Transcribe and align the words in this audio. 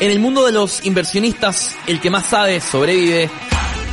En 0.00 0.10
el 0.10 0.18
mundo 0.18 0.44
de 0.44 0.52
los 0.52 0.84
inversionistas, 0.84 1.76
el 1.86 2.00
que 2.00 2.10
más 2.10 2.26
sabe 2.26 2.60
sobrevive. 2.60 3.30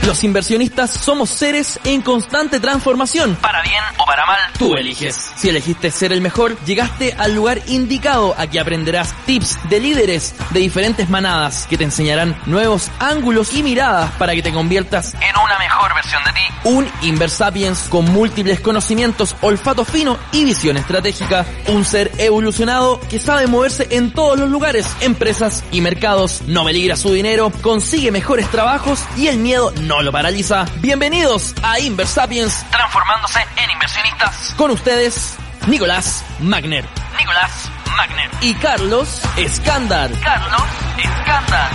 Los 0.05 0.23
inversionistas 0.23 0.89
somos 0.89 1.29
seres 1.29 1.79
en 1.83 2.01
constante 2.01 2.59
transformación. 2.59 3.35
Para 3.35 3.61
bien 3.61 3.83
o 3.99 4.05
para 4.05 4.25
mal, 4.25 4.39
tú 4.57 4.75
eliges. 4.75 5.31
Si 5.35 5.47
elegiste 5.47 5.91
ser 5.91 6.11
el 6.11 6.21
mejor, 6.21 6.57
llegaste 6.65 7.13
al 7.13 7.35
lugar 7.35 7.61
indicado. 7.67 8.33
Aquí 8.35 8.57
aprenderás 8.57 9.13
tips 9.27 9.59
de 9.69 9.79
líderes 9.79 10.33
de 10.49 10.59
diferentes 10.59 11.07
manadas 11.07 11.67
que 11.67 11.77
te 11.77 11.83
enseñarán 11.83 12.35
nuevos 12.47 12.89
ángulos 12.99 13.53
y 13.53 13.61
miradas 13.61 14.11
para 14.13 14.33
que 14.33 14.41
te 14.41 14.51
conviertas 14.51 15.13
en 15.13 15.37
una 15.37 15.59
mejor 15.59 15.93
versión 15.93 16.23
de 16.23 16.31
ti. 16.31 16.41
Un 16.63 16.91
Inversapiens 17.03 17.87
con 17.89 18.05
múltiples 18.05 18.59
conocimientos, 18.59 19.35
olfato 19.41 19.85
fino 19.85 20.17
y 20.31 20.45
visión 20.45 20.77
estratégica. 20.77 21.45
Un 21.67 21.85
ser 21.85 22.11
evolucionado 22.17 22.99
que 23.01 23.19
sabe 23.19 23.45
moverse 23.45 23.87
en 23.91 24.11
todos 24.11 24.39
los 24.39 24.49
lugares, 24.49 24.87
empresas 25.01 25.63
y 25.71 25.81
mercados. 25.81 26.41
No 26.47 26.65
peligra 26.65 26.95
su 26.95 27.13
dinero, 27.13 27.51
consigue 27.61 28.11
mejores 28.11 28.49
trabajos 28.49 29.03
y 29.15 29.27
el 29.27 29.37
miedo 29.37 29.71
no 29.81 29.90
no 29.91 30.01
lo 30.01 30.11
paraliza. 30.13 30.65
Bienvenidos 30.77 31.53
a 31.61 31.77
Inversapiens, 31.77 32.65
transformándose 32.71 33.39
en 33.57 33.71
inversionistas. 33.71 34.53
Con 34.55 34.71
ustedes, 34.71 35.35
Nicolás 35.67 36.23
Magner. 36.39 36.85
Nicolás 37.19 37.69
Magner. 37.97 38.29
Y 38.39 38.53
Carlos 38.53 39.21
Escándar. 39.35 40.09
Carlos 40.23 40.63
Escándar. 40.97 41.71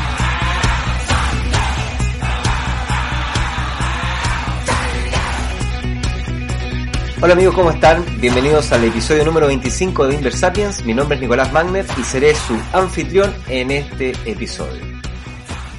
Hola 7.21 7.35
amigos, 7.35 7.55
¿cómo 7.55 7.71
están? 7.71 8.03
Bienvenidos 8.19 8.73
al 8.73 8.85
episodio 8.85 9.27
número 9.27 9.47
25 9.49 10.07
de 10.07 10.15
Inversapiens. 10.15 10.83
Mi 10.87 10.95
nombre 10.95 11.17
es 11.17 11.21
Nicolás 11.21 11.53
Magner 11.53 11.85
y 11.99 12.03
seré 12.03 12.35
su 12.35 12.59
anfitrión 12.73 13.35
en 13.49 13.73
este 13.73 14.13
episodio. 14.25 14.96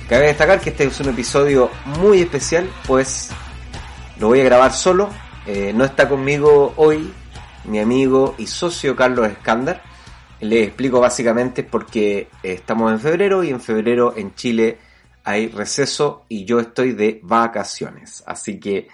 Cabe 0.09 0.27
destacar 0.27 0.61
que 0.61 0.69
este 0.69 0.85
es 0.85 0.99
un 1.01 1.09
episodio 1.09 1.69
muy 1.99 2.21
especial, 2.21 2.69
pues 2.87 3.29
lo 4.21 4.27
voy 4.27 4.39
a 4.39 4.45
grabar 4.45 4.71
solo. 4.71 5.09
Eh, 5.45 5.73
no 5.75 5.83
está 5.83 6.07
conmigo 6.07 6.73
hoy 6.77 7.11
mi 7.65 7.79
amigo 7.79 8.33
y 8.37 8.47
socio 8.47 8.95
Carlos 8.95 9.27
Escándar. 9.27 9.83
Le 10.39 10.63
explico 10.63 11.01
básicamente 11.01 11.63
porque 11.63 12.29
estamos 12.41 12.93
en 12.93 13.01
febrero 13.01 13.43
y 13.43 13.49
en 13.49 13.59
febrero 13.59 14.13
en 14.15 14.33
Chile 14.33 14.77
hay 15.25 15.49
receso 15.49 16.23
y 16.29 16.45
yo 16.45 16.61
estoy 16.61 16.93
de 16.93 17.19
vacaciones. 17.21 18.23
Así 18.25 18.61
que 18.61 18.87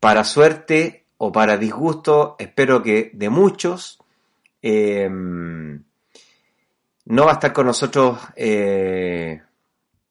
para 0.00 0.24
suerte 0.24 1.06
o 1.18 1.30
para 1.30 1.56
disgusto, 1.56 2.34
espero 2.40 2.82
que 2.82 3.12
de 3.14 3.30
muchos, 3.30 4.00
eh, 4.62 5.08
no 5.08 5.84
va 7.24 7.30
a 7.30 7.34
estar 7.34 7.52
con 7.52 7.66
nosotros 7.66 8.18
eh, 8.34 9.42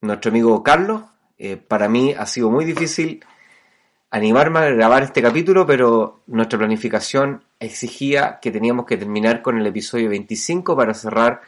nuestro 0.01 0.29
amigo 0.29 0.61
Carlos. 0.63 1.03
Eh, 1.37 1.57
para 1.57 1.87
mí 1.87 2.13
ha 2.17 2.25
sido 2.25 2.51
muy 2.51 2.65
difícil 2.65 3.23
animarme 4.09 4.59
a 4.59 4.69
grabar 4.69 5.03
este 5.03 5.21
capítulo, 5.21 5.65
pero 5.65 6.21
nuestra 6.27 6.59
planificación 6.59 7.43
exigía 7.59 8.39
que 8.41 8.51
teníamos 8.51 8.85
que 8.85 8.97
terminar 8.97 9.41
con 9.41 9.57
el 9.57 9.65
episodio 9.65 10.09
25 10.09 10.75
para 10.75 10.93
cerrar 10.93 11.41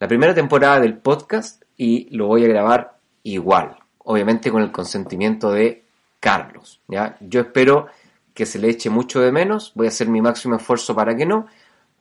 la 0.00 0.08
primera 0.08 0.34
temporada 0.34 0.80
del 0.80 0.98
podcast 0.98 1.62
y 1.76 2.14
lo 2.16 2.26
voy 2.26 2.44
a 2.44 2.48
grabar 2.48 2.98
igual, 3.22 3.76
obviamente 3.98 4.50
con 4.50 4.62
el 4.62 4.72
consentimiento 4.72 5.52
de 5.52 5.84
Carlos. 6.18 6.80
¿ya? 6.88 7.16
Yo 7.20 7.40
espero 7.42 7.86
que 8.34 8.46
se 8.46 8.58
le 8.58 8.68
eche 8.68 8.90
mucho 8.90 9.20
de 9.20 9.30
menos, 9.30 9.72
voy 9.74 9.86
a 9.86 9.90
hacer 9.90 10.08
mi 10.08 10.20
máximo 10.20 10.56
esfuerzo 10.56 10.94
para 10.94 11.14
que 11.14 11.26
no, 11.26 11.46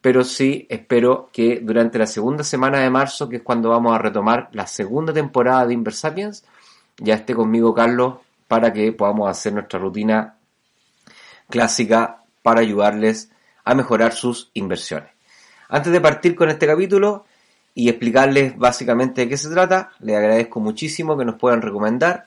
pero 0.02 0.24
sí 0.24 0.66
espero 0.70 1.30
que 1.32 1.60
durante 1.62 2.00
la 2.00 2.08
segunda 2.08 2.44
semana 2.44 2.80
de 2.80 2.90
marzo, 2.90 3.30
que 3.30 3.38
es 3.38 3.44
cuando 3.44 3.70
vamos 3.70 3.94
a 3.94 4.00
retomar 4.00 4.50
la 4.52 4.66
segunda 4.66 5.14
temporada 5.14 5.68
de 5.68 5.76
Inversapiens, 5.76 6.44
ya 6.98 7.16
esté 7.16 7.36
conmigo 7.36 7.74
Carlos 7.74 8.16
para 8.48 8.74
que 8.74 8.92
podamos 8.92 9.30
hacer 9.30 9.54
nuestra 9.54 9.80
rutina 9.80 10.36
clásica 11.50 12.24
para 12.42 12.62
ayudarles 12.62 13.30
a 13.64 13.76
mejorar 13.76 14.14
sus 14.14 14.50
inversiones. 14.54 15.12
Antes 15.70 15.94
de 15.94 16.02
partir 16.02 16.36
con 16.36 16.50
este 16.50 16.66
capítulo 16.66 17.26
y 17.74 17.90
explicarles 17.90 18.58
básicamente 18.58 19.22
de 19.22 19.30
qué 19.30 19.38
se 19.38 19.50
trata, 19.50 19.92
les 20.00 20.18
agradezco 20.18 20.60
muchísimo 20.60 21.18
que 21.18 21.26
nos 21.26 21.36
puedan 21.36 21.62
recomendar, 21.62 22.26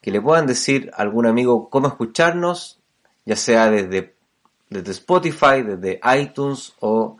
que 0.00 0.10
le 0.10 0.20
puedan 0.20 0.46
decir 0.46 0.90
a 0.94 1.02
algún 1.02 1.26
amigo 1.26 1.70
cómo 1.70 1.88
escucharnos, 1.88 2.78
ya 3.24 3.36
sea 3.36 3.70
desde 3.70 4.13
desde 4.74 4.90
Spotify, 4.92 5.62
desde 5.64 6.00
iTunes 6.18 6.74
o 6.80 7.16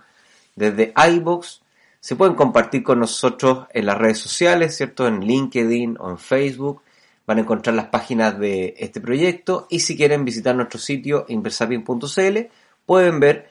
desde 0.57 0.93
iBox. 0.97 1.63
Se 2.01 2.17
pueden 2.17 2.35
compartir 2.35 2.83
con 2.83 3.01
nosotros 3.01 3.67
en 3.73 3.87
las 3.87 3.97
redes 3.97 4.19
sociales, 4.19 4.77
¿cierto? 4.77 5.07
En 5.07 5.21
LinkedIn 5.21 5.97
o 6.01 6.11
en 6.11 6.19
Facebook. 6.19 6.83
Van 7.27 7.39
a 7.39 7.41
encontrar 7.43 7.75
las 7.75 7.87
páginas 7.87 8.39
de 8.39 8.75
este 8.79 9.01
proyecto 9.01 9.67
y 9.71 9.81
si 9.81 9.97
quieren 9.97 10.25
visitar 10.25 10.55
nuestro 10.55 10.79
sitio 10.79 11.25
inversapien.cl 11.29 12.39
pueden 12.85 13.21
ver 13.21 13.49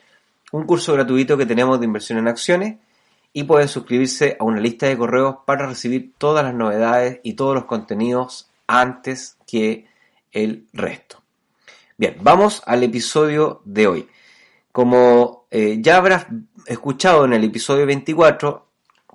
un 0.52 0.66
curso 0.66 0.94
gratuito 0.94 1.36
que 1.38 1.48
tenemos 1.48 1.80
de 1.80 1.86
inversión 1.88 2.20
en 2.20 2.28
acciones 2.28 2.78
y 3.32 3.46
pueden 3.46 3.68
suscribirse 3.68 4.38
a 4.40 4.44
una 4.44 4.60
lista 4.60 4.86
de 4.86 4.98
correos 4.98 5.38
para 5.48 5.66
recibir 5.66 6.14
todas 6.20 6.44
las 6.44 6.54
novedades 6.54 7.20
y 7.24 7.34
todos 7.34 7.56
los 7.56 7.66
contenidos 7.66 8.52
antes 8.68 9.38
que 9.48 9.88
el 10.32 10.68
resto. 10.72 11.23
Bien, 12.04 12.18
vamos 12.20 12.62
al 12.66 12.84
episodio 12.84 13.62
de 13.64 13.88
hoy. 13.88 14.10
Como 14.74 15.48
eh, 15.50 15.78
ya 15.80 15.96
habrás 15.96 16.28
escuchado 16.66 17.24
en 17.24 17.32
el 17.32 17.46
episodio 17.46 17.86
24, 17.86 18.68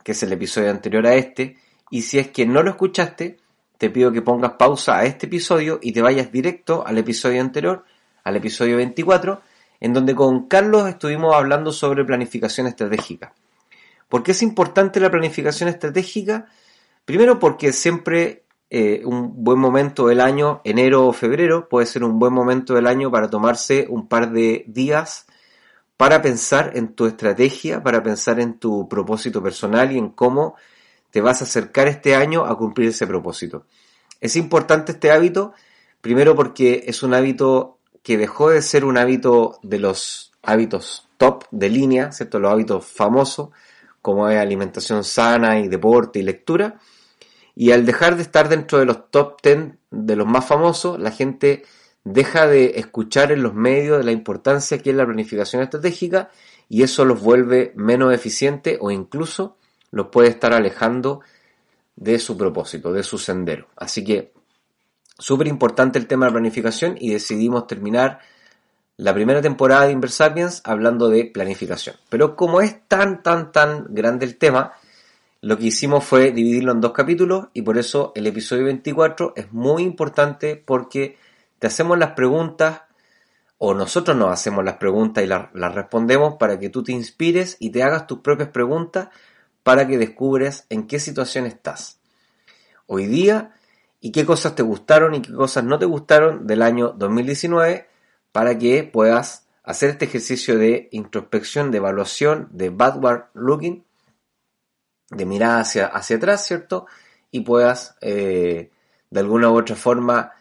que 0.02 0.12
es 0.12 0.22
el 0.22 0.32
episodio 0.32 0.70
anterior 0.70 1.06
a 1.06 1.14
este, 1.14 1.58
y 1.90 2.00
si 2.00 2.18
es 2.18 2.28
que 2.28 2.46
no 2.46 2.62
lo 2.62 2.70
escuchaste, 2.70 3.36
te 3.76 3.90
pido 3.90 4.10
que 4.10 4.22
pongas 4.22 4.52
pausa 4.52 4.96
a 4.96 5.04
este 5.04 5.26
episodio 5.26 5.78
y 5.82 5.92
te 5.92 6.00
vayas 6.00 6.32
directo 6.32 6.82
al 6.86 6.96
episodio 6.96 7.42
anterior, 7.42 7.84
al 8.24 8.36
episodio 8.36 8.78
24, 8.78 9.42
en 9.80 9.92
donde 9.92 10.14
con 10.14 10.48
Carlos 10.48 10.88
estuvimos 10.88 11.34
hablando 11.34 11.72
sobre 11.72 12.06
planificación 12.06 12.68
estratégica. 12.68 13.34
¿Por 14.08 14.22
qué 14.22 14.30
es 14.30 14.40
importante 14.40 14.98
la 14.98 15.10
planificación 15.10 15.68
estratégica? 15.68 16.46
Primero 17.04 17.38
porque 17.38 17.74
siempre 17.74 18.44
eh, 18.70 19.02
un 19.04 19.44
buen 19.44 19.58
momento 19.58 20.08
del 20.08 20.20
año, 20.20 20.60
enero 20.64 21.06
o 21.06 21.12
febrero, 21.12 21.68
puede 21.68 21.86
ser 21.86 22.04
un 22.04 22.18
buen 22.18 22.32
momento 22.32 22.74
del 22.74 22.86
año 22.86 23.10
para 23.10 23.30
tomarse 23.30 23.86
un 23.88 24.08
par 24.08 24.30
de 24.30 24.64
días 24.66 25.26
para 25.96 26.22
pensar 26.22 26.72
en 26.74 26.94
tu 26.94 27.06
estrategia, 27.06 27.82
para 27.82 28.02
pensar 28.02 28.38
en 28.38 28.58
tu 28.58 28.88
propósito 28.88 29.42
personal 29.42 29.90
y 29.90 29.98
en 29.98 30.10
cómo 30.10 30.54
te 31.10 31.20
vas 31.20 31.40
a 31.40 31.44
acercar 31.44 31.88
este 31.88 32.14
año 32.14 32.44
a 32.44 32.56
cumplir 32.56 32.90
ese 32.90 33.06
propósito. 33.06 33.64
Es 34.20 34.36
importante 34.36 34.92
este 34.92 35.10
hábito, 35.10 35.54
primero 36.00 36.36
porque 36.36 36.84
es 36.86 37.02
un 37.02 37.14
hábito 37.14 37.78
que 38.02 38.16
dejó 38.16 38.50
de 38.50 38.62
ser 38.62 38.84
un 38.84 38.96
hábito 38.96 39.58
de 39.62 39.78
los 39.80 40.32
hábitos 40.42 41.08
top 41.16 41.44
de 41.50 41.68
línea, 41.68 42.12
¿cierto? 42.12 42.38
Los 42.38 42.52
hábitos 42.52 42.86
famosos, 42.86 43.50
como 44.00 44.28
es 44.28 44.38
alimentación 44.38 45.02
sana 45.02 45.58
y 45.58 45.68
deporte 45.68 46.20
y 46.20 46.22
lectura, 46.22 46.78
y 47.60 47.72
al 47.72 47.84
dejar 47.84 48.14
de 48.14 48.22
estar 48.22 48.48
dentro 48.48 48.78
de 48.78 48.84
los 48.84 49.10
top 49.10 49.42
10 49.42 49.70
de 49.90 50.14
los 50.14 50.28
más 50.28 50.46
famosos, 50.46 50.96
la 51.00 51.10
gente 51.10 51.64
deja 52.04 52.46
de 52.46 52.78
escuchar 52.78 53.32
en 53.32 53.42
los 53.42 53.52
medios 53.52 54.04
la 54.04 54.12
importancia 54.12 54.78
que 54.78 54.90
es 54.90 54.96
la 54.96 55.04
planificación 55.04 55.62
estratégica 55.62 56.30
y 56.68 56.84
eso 56.84 57.04
los 57.04 57.20
vuelve 57.20 57.72
menos 57.74 58.14
eficientes 58.14 58.78
o 58.80 58.92
incluso 58.92 59.56
los 59.90 60.06
puede 60.06 60.28
estar 60.28 60.52
alejando 60.52 61.20
de 61.96 62.20
su 62.20 62.38
propósito, 62.38 62.92
de 62.92 63.02
su 63.02 63.18
sendero. 63.18 63.66
Así 63.74 64.04
que 64.04 64.32
súper 65.18 65.48
importante 65.48 65.98
el 65.98 66.06
tema 66.06 66.26
de 66.26 66.30
la 66.30 66.34
planificación 66.34 66.94
y 67.00 67.10
decidimos 67.10 67.66
terminar 67.66 68.20
la 68.98 69.12
primera 69.12 69.42
temporada 69.42 69.86
de 69.86 69.92
Inversapiens 69.94 70.62
hablando 70.62 71.08
de 71.08 71.24
planificación. 71.24 71.96
Pero 72.08 72.36
como 72.36 72.60
es 72.60 72.86
tan, 72.86 73.24
tan, 73.24 73.50
tan 73.50 73.86
grande 73.88 74.26
el 74.26 74.38
tema, 74.38 74.74
lo 75.40 75.56
que 75.56 75.66
hicimos 75.66 76.04
fue 76.04 76.32
dividirlo 76.32 76.72
en 76.72 76.80
dos 76.80 76.92
capítulos 76.92 77.48
y 77.52 77.62
por 77.62 77.78
eso 77.78 78.12
el 78.16 78.26
episodio 78.26 78.64
24 78.64 79.34
es 79.36 79.52
muy 79.52 79.84
importante 79.84 80.56
porque 80.56 81.16
te 81.58 81.68
hacemos 81.68 81.96
las 81.96 82.12
preguntas 82.12 82.82
o 83.56 83.74
nosotros 83.74 84.16
nos 84.16 84.32
hacemos 84.32 84.64
las 84.64 84.76
preguntas 84.76 85.22
y 85.22 85.26
las, 85.26 85.74
respondemos 85.74 86.34
para 86.38 86.58
que 86.58 86.70
tú 86.70 86.82
te 86.82 86.92
inspires 86.92 87.56
y 87.60 87.70
te 87.70 87.82
hagas 87.82 88.06
tus 88.06 88.18
propias 88.18 88.48
preguntas 88.48 89.08
para 89.62 89.86
que 89.86 89.98
descubres 89.98 90.66
en 90.70 90.86
qué 90.86 90.98
situación 90.98 91.46
estás 91.46 92.00
hoy 92.86 93.06
día 93.06 93.54
y 94.00 94.10
qué 94.10 94.24
cosas 94.26 94.54
te 94.54 94.62
gustaron 94.62 95.14
y 95.14 95.22
qué 95.22 95.32
cosas 95.32 95.62
no 95.62 95.78
te 95.78 95.86
gustaron 95.86 96.46
del 96.48 96.62
año 96.62 96.94
2019 96.96 97.86
para 98.32 98.58
que 98.58 98.82
puedas 98.84 99.46
hacer 99.62 99.90
este 99.90 100.06
ejercicio 100.06 100.58
de 100.58 100.88
introspección, 100.92 101.70
de 101.70 101.78
evaluación, 101.78 102.48
de 102.50 102.70
backward 102.70 103.26
looking 103.34 103.84
de 105.10 105.26
mirar 105.26 105.60
hacia, 105.60 105.86
hacia 105.86 106.16
atrás, 106.16 106.46
¿cierto? 106.46 106.86
Y 107.30 107.40
puedas 107.40 107.96
eh, 108.00 108.70
de 109.10 109.20
alguna 109.20 109.50
u 109.50 109.58
otra 109.58 109.76
forma 109.76 110.32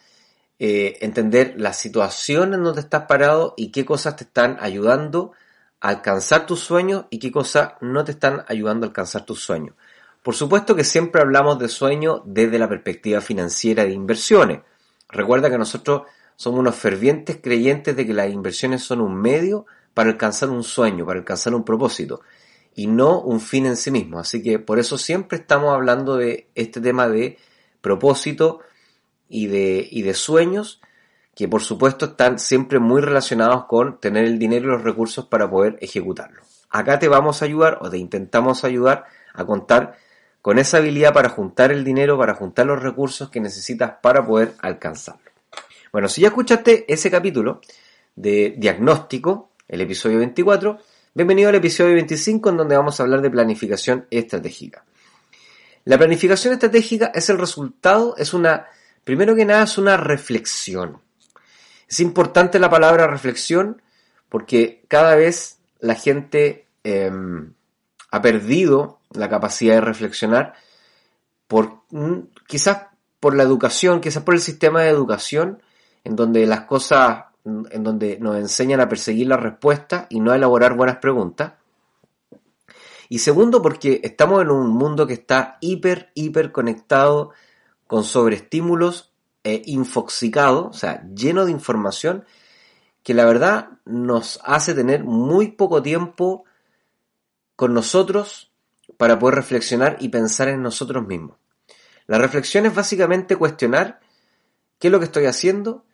eh, 0.60 0.98
entender 1.02 1.54
la 1.58 1.74
situación 1.74 2.54
en 2.54 2.64
donde 2.64 2.82
estás 2.82 3.04
parado 3.04 3.54
y 3.58 3.72
qué 3.72 3.86
cosas 3.86 4.16
te 4.16 4.24
están 4.24 4.58
ayudando 4.60 5.34
a 5.80 5.90
alcanzar 5.90 6.46
tus 6.46 6.62
sueños 6.62 7.06
y 7.10 7.20
qué 7.20 7.32
cosas 7.32 7.74
no 7.82 8.04
te 8.04 8.12
están 8.12 8.44
ayudando 8.48 8.86
a 8.86 8.90
alcanzar 8.90 9.26
tus 9.26 9.40
sueños. 9.40 9.76
Por 10.24 10.36
supuesto 10.36 10.76
que 10.76 10.84
siempre 10.84 11.22
hablamos 11.22 11.60
de 11.60 11.70
sueño 11.70 12.24
desde 12.26 12.60
la 12.60 12.68
perspectiva 12.68 13.22
financiera 13.22 13.84
de 13.84 13.92
inversiones. 13.92 14.62
Recuerda 15.10 15.50
que 15.50 15.58
nosotros 15.58 16.02
somos 16.36 16.60
unos 16.60 16.76
fervientes 16.76 17.38
creyentes 17.42 17.96
de 17.96 18.06
que 18.06 18.14
las 18.14 18.30
inversiones 18.30 18.84
son 18.84 19.02
un 19.02 19.16
medio 19.16 19.66
para 19.94 20.10
alcanzar 20.10 20.50
un 20.50 20.64
sueño, 20.64 21.06
para 21.06 21.20
alcanzar 21.20 21.56
un 21.56 21.64
propósito, 21.64 22.22
y 22.78 22.86
no 22.86 23.20
un 23.20 23.42
fin 23.42 23.66
en 23.66 23.76
sí 23.76 23.90
mismo. 23.90 24.20
Así 24.20 24.44
que 24.44 24.60
por 24.60 24.78
eso 24.78 25.00
siempre 25.00 25.40
estamos 25.40 25.74
hablando 25.74 26.16
de 26.16 26.48
este 26.54 26.80
tema 26.80 27.10
de 27.10 27.40
propósito 27.82 28.60
y 29.28 29.48
de, 29.48 29.86
y 29.90 30.04
de 30.04 30.14
sueños, 30.14 30.80
que 31.34 31.48
por 31.48 31.64
supuesto 31.64 32.06
están 32.06 32.38
siempre 32.38 32.78
muy 32.78 33.02
relacionados 33.02 33.66
con 33.66 34.00
tener 34.00 34.26
el 34.26 34.38
dinero 34.38 34.66
y 34.66 34.72
los 34.74 34.84
recursos 34.84 35.26
para 35.26 35.50
poder 35.50 35.80
ejecutarlo. 35.82 36.44
Acá 36.70 37.00
te 37.00 37.08
vamos 37.08 37.42
a 37.42 37.46
ayudar 37.46 37.80
o 37.82 37.90
te 37.90 37.98
intentamos 37.98 38.64
ayudar 38.64 39.06
a 39.34 39.44
contar 39.44 39.98
con 40.44 40.60
esa 40.60 40.78
habilidad 40.78 41.14
para 41.14 41.30
juntar 41.30 41.72
el 41.72 41.84
dinero, 41.84 42.16
para 42.16 42.36
juntar 42.36 42.68
los 42.68 42.80
recursos 42.80 43.32
que 43.32 43.40
necesitas 43.40 43.94
para 44.04 44.24
poder 44.24 44.54
alcanzarlo. 44.60 45.32
Bueno, 45.92 46.08
si 46.10 46.22
ya 46.22 46.28
escuchaste 46.28 46.86
ese 46.88 47.10
capítulo 47.10 47.60
de 48.16 48.54
diagnóstico, 48.56 49.50
el 49.68 49.82
episodio 49.82 50.20
24, 50.20 50.78
bienvenido 51.18 51.50
al 51.50 51.56
episodio 51.56 51.96
25 51.96 52.52
en 52.52 52.58
donde 52.58 52.78
vamos 52.78 53.00
a 53.00 53.04
hablar 53.04 53.24
de 53.24 53.32
planificación 53.32 54.06
estratégica. 54.12 54.86
La 55.84 55.98
planificación 55.98 56.54
estratégica 56.54 57.12
es 57.12 57.28
el 57.32 57.40
resultado, 57.40 58.16
es 58.18 58.36
una, 58.36 58.68
primero 59.04 59.36
que 59.36 59.44
nada, 59.44 59.64
es 59.64 59.80
una 59.80 59.98
reflexión. 59.98 61.02
Es 61.90 62.02
importante 62.02 62.60
la 62.60 62.70
palabra 62.70 63.08
reflexión 63.08 63.82
porque 64.30 64.84
cada 64.88 65.16
vez 65.16 65.58
la 65.80 65.96
gente 65.96 66.68
em, 66.84 67.52
ha 68.12 68.22
perdido 68.22 69.00
la 69.10 69.28
capacidad 69.28 69.74
de 69.74 69.82
reflexionar 69.82 70.54
por 71.48 71.82
mm, 71.90 72.28
quizás 72.46 72.90
por 73.20 73.36
la 73.36 73.42
educación, 73.42 74.02
quizás 74.02 74.22
por 74.22 74.36
el 74.36 74.42
sistema 74.42 74.84
de 74.84 74.90
educación, 74.90 75.64
en 76.04 76.16
donde 76.16 76.46
las 76.46 76.66
cosas, 76.66 77.24
en 77.48 77.84
donde 77.84 78.20
nos 78.20 78.36
enseñan 78.38 78.82
a 78.82 78.90
perseguir 78.90 79.28
la 79.28 79.38
respuesta 79.38 80.08
y 80.10 80.20
no 80.20 80.32
a 80.32 80.36
elaborar 80.36 80.76
buenas 80.76 80.98
preguntas. 80.98 81.54
Y 83.10 83.20
segundo, 83.20 83.62
porque 83.62 84.02
estamos 84.04 84.42
en 84.42 84.52
un 84.52 84.70
mundo 84.70 85.08
que 85.08 85.14
está 85.14 85.58
hiper, 85.62 86.12
hiper 86.14 86.52
conectado 86.52 87.32
con 87.88 88.04
sobreestímulos 88.04 89.14
e 89.44 89.62
infoxicado, 89.66 90.68
o 90.68 90.74
sea, 90.74 91.08
lleno 91.16 91.46
de 91.46 91.52
información, 91.52 92.26
que 93.02 93.14
la 93.14 93.24
verdad 93.24 93.70
nos 93.86 94.42
hace 94.44 94.74
tener 94.74 95.06
muy 95.06 95.52
poco 95.52 95.82
tiempo 95.82 96.44
con 97.56 97.74
nosotros 97.74 98.52
para 98.98 99.18
poder 99.20 99.36
reflexionar 99.36 99.96
y 100.02 100.10
pensar 100.10 100.50
en 100.50 100.62
nosotros 100.62 101.08
mismos. 101.08 101.38
La 102.08 102.18
reflexión 102.18 102.66
es 102.66 102.76
básicamente 102.76 103.38
cuestionar 103.38 104.02
qué 104.80 104.90
es 104.90 104.92
lo 104.92 105.00
que 105.00 105.06
estoy 105.06 105.26
haciendo 105.26 105.86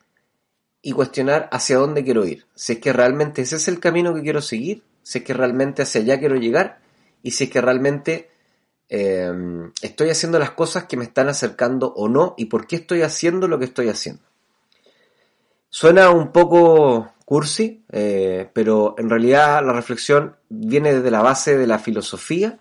y 0.86 0.92
cuestionar 0.92 1.48
hacia 1.50 1.78
dónde 1.78 2.04
quiero 2.04 2.26
ir. 2.26 2.44
Si 2.54 2.74
es 2.74 2.78
que 2.78 2.92
realmente 2.92 3.40
ese 3.40 3.56
es 3.56 3.68
el 3.68 3.80
camino 3.80 4.14
que 4.14 4.20
quiero 4.20 4.42
seguir, 4.42 4.82
si 5.02 5.18
es 5.18 5.24
que 5.24 5.32
realmente 5.32 5.80
hacia 5.80 6.02
allá 6.02 6.18
quiero 6.18 6.36
llegar 6.36 6.78
y 7.22 7.30
si 7.30 7.44
es 7.44 7.50
que 7.50 7.62
realmente 7.62 8.28
em, 8.90 9.72
estoy 9.80 10.10
haciendo 10.10 10.38
las 10.38 10.50
cosas 10.50 10.84
que 10.84 10.98
me 10.98 11.04
están 11.04 11.30
acercando 11.30 11.94
o 11.94 12.10
no 12.10 12.34
y 12.36 12.44
por 12.46 12.66
qué 12.66 12.76
estoy 12.76 13.00
haciendo 13.00 13.48
lo 13.48 13.58
que 13.58 13.64
estoy 13.64 13.88
haciendo. 13.88 14.22
Suena 15.70 16.10
un 16.10 16.32
poco 16.32 17.14
cursi, 17.24 17.82
eh, 17.90 18.50
pero 18.52 18.94
en 18.98 19.08
realidad 19.08 19.64
la 19.64 19.72
reflexión 19.72 20.36
viene 20.50 20.92
desde 20.92 21.10
la 21.10 21.22
base 21.22 21.56
de 21.56 21.66
la 21.66 21.78
filosofía 21.78 22.58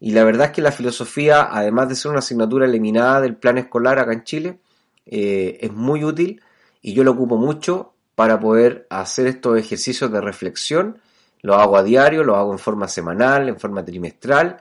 y 0.00 0.10
la 0.10 0.22
verdad 0.22 0.48
es 0.48 0.52
que 0.52 0.60
la 0.60 0.70
filosofía, 0.70 1.48
además 1.50 1.88
de 1.88 1.96
ser 1.96 2.10
una 2.10 2.18
asignatura 2.18 2.66
eliminada 2.66 3.22
del 3.22 3.36
plan 3.36 3.56
escolar 3.56 3.98
acá 3.98 4.12
en 4.12 4.24
Chile, 4.24 4.58
eh, 5.06 5.56
es 5.62 5.72
muy 5.72 6.04
útil 6.04 6.42
y 6.88 6.94
yo 6.94 7.04
lo 7.04 7.10
ocupo 7.10 7.36
mucho 7.36 7.92
para 8.14 8.40
poder 8.40 8.86
hacer 8.88 9.26
estos 9.26 9.58
ejercicios 9.58 10.10
de 10.10 10.22
reflexión. 10.22 10.98
Lo 11.42 11.56
hago 11.56 11.76
a 11.76 11.82
diario, 11.82 12.24
lo 12.24 12.34
hago 12.34 12.50
en 12.50 12.58
forma 12.58 12.88
semanal, 12.88 13.46
en 13.46 13.60
forma 13.60 13.84
trimestral 13.84 14.56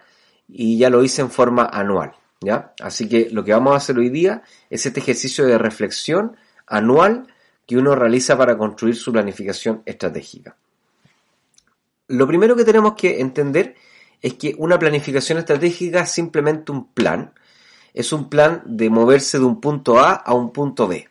y 0.49 0.77
ya 0.77 0.89
lo 0.89 1.05
hice 1.05 1.21
en 1.21 1.31
forma 1.31 1.69
anual. 1.71 2.11
¿ya? 2.41 2.73
Así 2.81 3.07
que 3.07 3.29
lo 3.31 3.45
que 3.45 3.53
vamos 3.53 3.73
a 3.73 3.77
hacer 3.77 3.97
hoy 3.97 4.09
día 4.09 4.43
es 4.69 4.85
este 4.85 4.99
ejercicio 4.99 5.45
de 5.45 5.57
reflexión 5.57 6.35
anual 6.65 7.27
que 7.65 7.77
uno 7.77 7.95
realiza 7.95 8.37
para 8.37 8.57
construir 8.57 8.97
su 8.97 9.13
planificación 9.13 9.81
estratégica. 9.85 10.57
Lo 12.09 12.27
primero 12.27 12.57
que 12.57 12.65
tenemos 12.65 12.95
que 12.95 13.21
entender 13.21 13.75
es 14.21 14.33
que 14.33 14.53
una 14.57 14.77
planificación 14.77 15.37
estratégica 15.37 16.01
es 16.01 16.11
simplemente 16.11 16.73
un 16.73 16.91
plan. 16.91 17.31
Es 17.93 18.11
un 18.11 18.27
plan 18.29 18.63
de 18.65 18.89
moverse 18.89 19.39
de 19.39 19.45
un 19.45 19.61
punto 19.61 19.97
A 19.97 20.11
a 20.11 20.33
un 20.33 20.51
punto 20.51 20.89
B. 20.89 21.07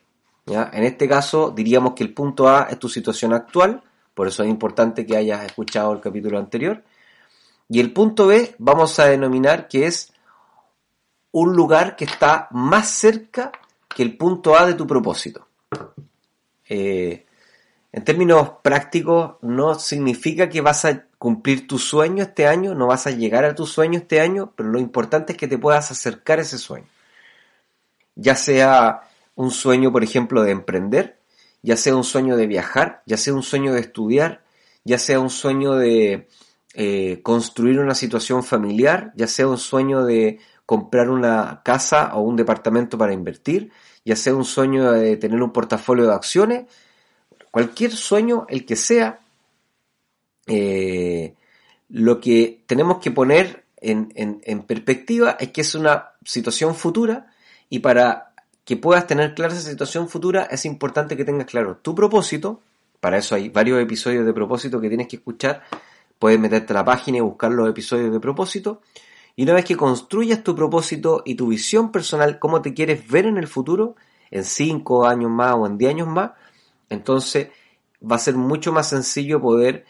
En 0.47 0.85
este 0.85 1.09
caso 1.09 1.51
diríamos 1.51 1.95
que 1.95 2.05
el 2.05 2.15
punto 2.15 2.49
A 2.49 2.69
es 2.71 2.79
tu 2.79 2.89
situación 2.89 3.33
actual, 3.33 3.83
por 4.15 4.29
eso 4.29 4.45
es 4.45 4.49
importante 4.49 5.05
que 5.05 5.17
hayas 5.17 5.45
escuchado 5.45 5.93
el 5.93 6.01
capítulo 6.01 6.39
anterior. 6.39 6.85
Y 7.69 7.81
el 7.81 7.93
punto 7.93 8.29
B 8.29 8.55
vamos 8.59 8.99
a 9.01 9.07
denominar 9.07 9.67
que 9.67 9.87
es 9.87 10.13
un 11.33 11.55
lugar 11.55 11.97
que 11.97 12.05
está 12.05 12.49
más 12.53 12.89
cerca 12.89 13.51
que 13.89 14.03
el 14.03 14.17
punto 14.17 14.57
A 14.57 14.67
de 14.67 14.75
tu 14.75 14.87
propósito. 14.87 15.49
Eh, 16.69 17.27
en 17.93 18.05
términos 18.05 18.53
prácticos, 18.63 19.37
no 19.43 19.75
significa 19.75 20.49
que 20.49 20.61
vas 20.61 20.85
a 20.85 21.07
cumplir 21.19 21.67
tu 21.67 21.79
sueño 21.79 22.23
este 22.23 22.47
año, 22.47 22.75
no 22.75 22.87
vas 22.87 23.07
a 23.07 23.11
llegar 23.11 23.45
a 23.45 23.55
tu 23.55 23.67
sueño 23.67 23.99
este 23.99 24.21
año, 24.21 24.53
pero 24.55 24.69
lo 24.69 24.79
importante 24.79 25.33
es 25.33 25.39
que 25.39 25.49
te 25.49 25.59
puedas 25.59 25.91
acercar 25.91 26.39
a 26.39 26.43
ese 26.43 26.59
sueño. 26.59 26.87
Ya 28.15 28.35
sea 28.35 29.03
un 29.37 29.53
sueño, 29.53 29.93
por 29.93 30.03
ejemplo, 30.03 30.43
de 30.43 30.51
emprender, 30.51 31.21
ya 31.63 31.77
sea 31.77 31.95
un 31.95 32.05
sueño 32.05 32.37
de 32.37 32.47
viajar, 32.47 33.03
ya 33.07 33.17
sea 33.17 33.35
un 33.35 33.43
sueño 33.43 33.73
de 33.73 33.81
estudiar, 33.81 34.43
ya 34.85 34.99
sea 34.99 35.21
un 35.21 35.31
sueño 35.31 35.75
de 35.75 36.29
eh, 36.75 37.21
construir 37.23 37.79
una 37.79 37.95
situación 37.95 38.43
familiar, 38.43 39.13
ya 39.15 39.27
sea 39.29 39.47
un 39.47 39.59
sueño 39.59 40.05
de 40.05 40.41
comprar 40.65 41.11
una 41.11 41.63
casa 41.65 42.15
o 42.15 42.23
un 42.23 42.37
departamento 42.37 42.99
para 42.99 43.13
invertir, 43.13 43.71
ya 44.05 44.17
sea 44.17 44.35
un 44.35 44.45
sueño 44.45 44.91
de 44.93 45.17
tener 45.17 45.43
un 45.43 45.53
portafolio 45.53 46.07
de 46.07 46.15
acciones, 46.15 46.67
cualquier 47.51 47.93
sueño, 47.93 48.47
el 48.49 48.67
que 48.67 48.77
sea, 48.77 49.21
eh, 50.47 51.35
lo 51.89 52.21
que 52.21 52.63
tenemos 52.67 52.99
que 52.99 53.11
poner 53.11 53.65
en, 53.81 54.63
perspectiva 54.67 55.37
es 55.39 55.51
que 55.53 55.61
es 55.61 55.75
una 55.75 56.11
situación 56.25 56.75
futura 56.75 57.33
y 57.69 57.79
para 57.79 58.26
que 58.67 58.77
puedas 58.77 59.07
tener 59.07 59.33
clara 59.33 59.55
esa 59.55 59.71
situación 59.71 60.09
futura 60.09 60.43
es 60.51 60.65
importante 60.65 61.17
que 61.17 61.25
tengas 61.25 61.47
claro 61.47 61.77
tu 61.77 61.95
propósito. 61.95 62.61
Para 62.99 63.17
eso 63.17 63.37
hay 63.37 63.49
varios 63.49 63.81
episodios 63.81 64.27
de 64.27 64.33
propósito 64.33 64.81
que 64.81 64.89
tienes 64.89 65.07
que 65.07 65.17
escuchar. 65.17 65.63
Puedes 66.19 66.41
meterte 66.41 66.73
a 66.73 66.77
la 66.77 66.85
página 66.85 67.19
y 67.19 67.21
buscar 67.21 67.53
los 67.53 67.71
episodios 67.71 68.13
de 68.13 68.19
propósito. 68.19 68.83
Y 69.37 69.45
una 69.45 69.53
vez 69.53 69.65
que 69.65 69.77
construyas 69.77 70.43
tu 70.43 70.57
propósito 70.57 71.23
y 71.25 71.37
tu 71.37 71.47
visión 71.47 71.93
personal, 71.93 72.41
cómo 72.41 72.61
te 72.61 72.75
quieres 72.75 73.07
ver 73.09 73.27
en 73.27 73.37
el 73.37 73.47
futuro, 73.47 73.95
en 74.33 74.45
5 74.45 75.07
años 75.07 75.31
más 75.31 75.55
o 75.55 75.67
en 75.67 75.79
10 75.79 75.91
años 75.91 76.09
más, 76.09 76.33
entonces 76.91 77.51
va 78.03 78.17
a 78.17 78.19
ser 78.19 78.35
mucho 78.35 78.73
más 78.73 78.89
sencillo 78.89 79.41
poder 79.41 79.85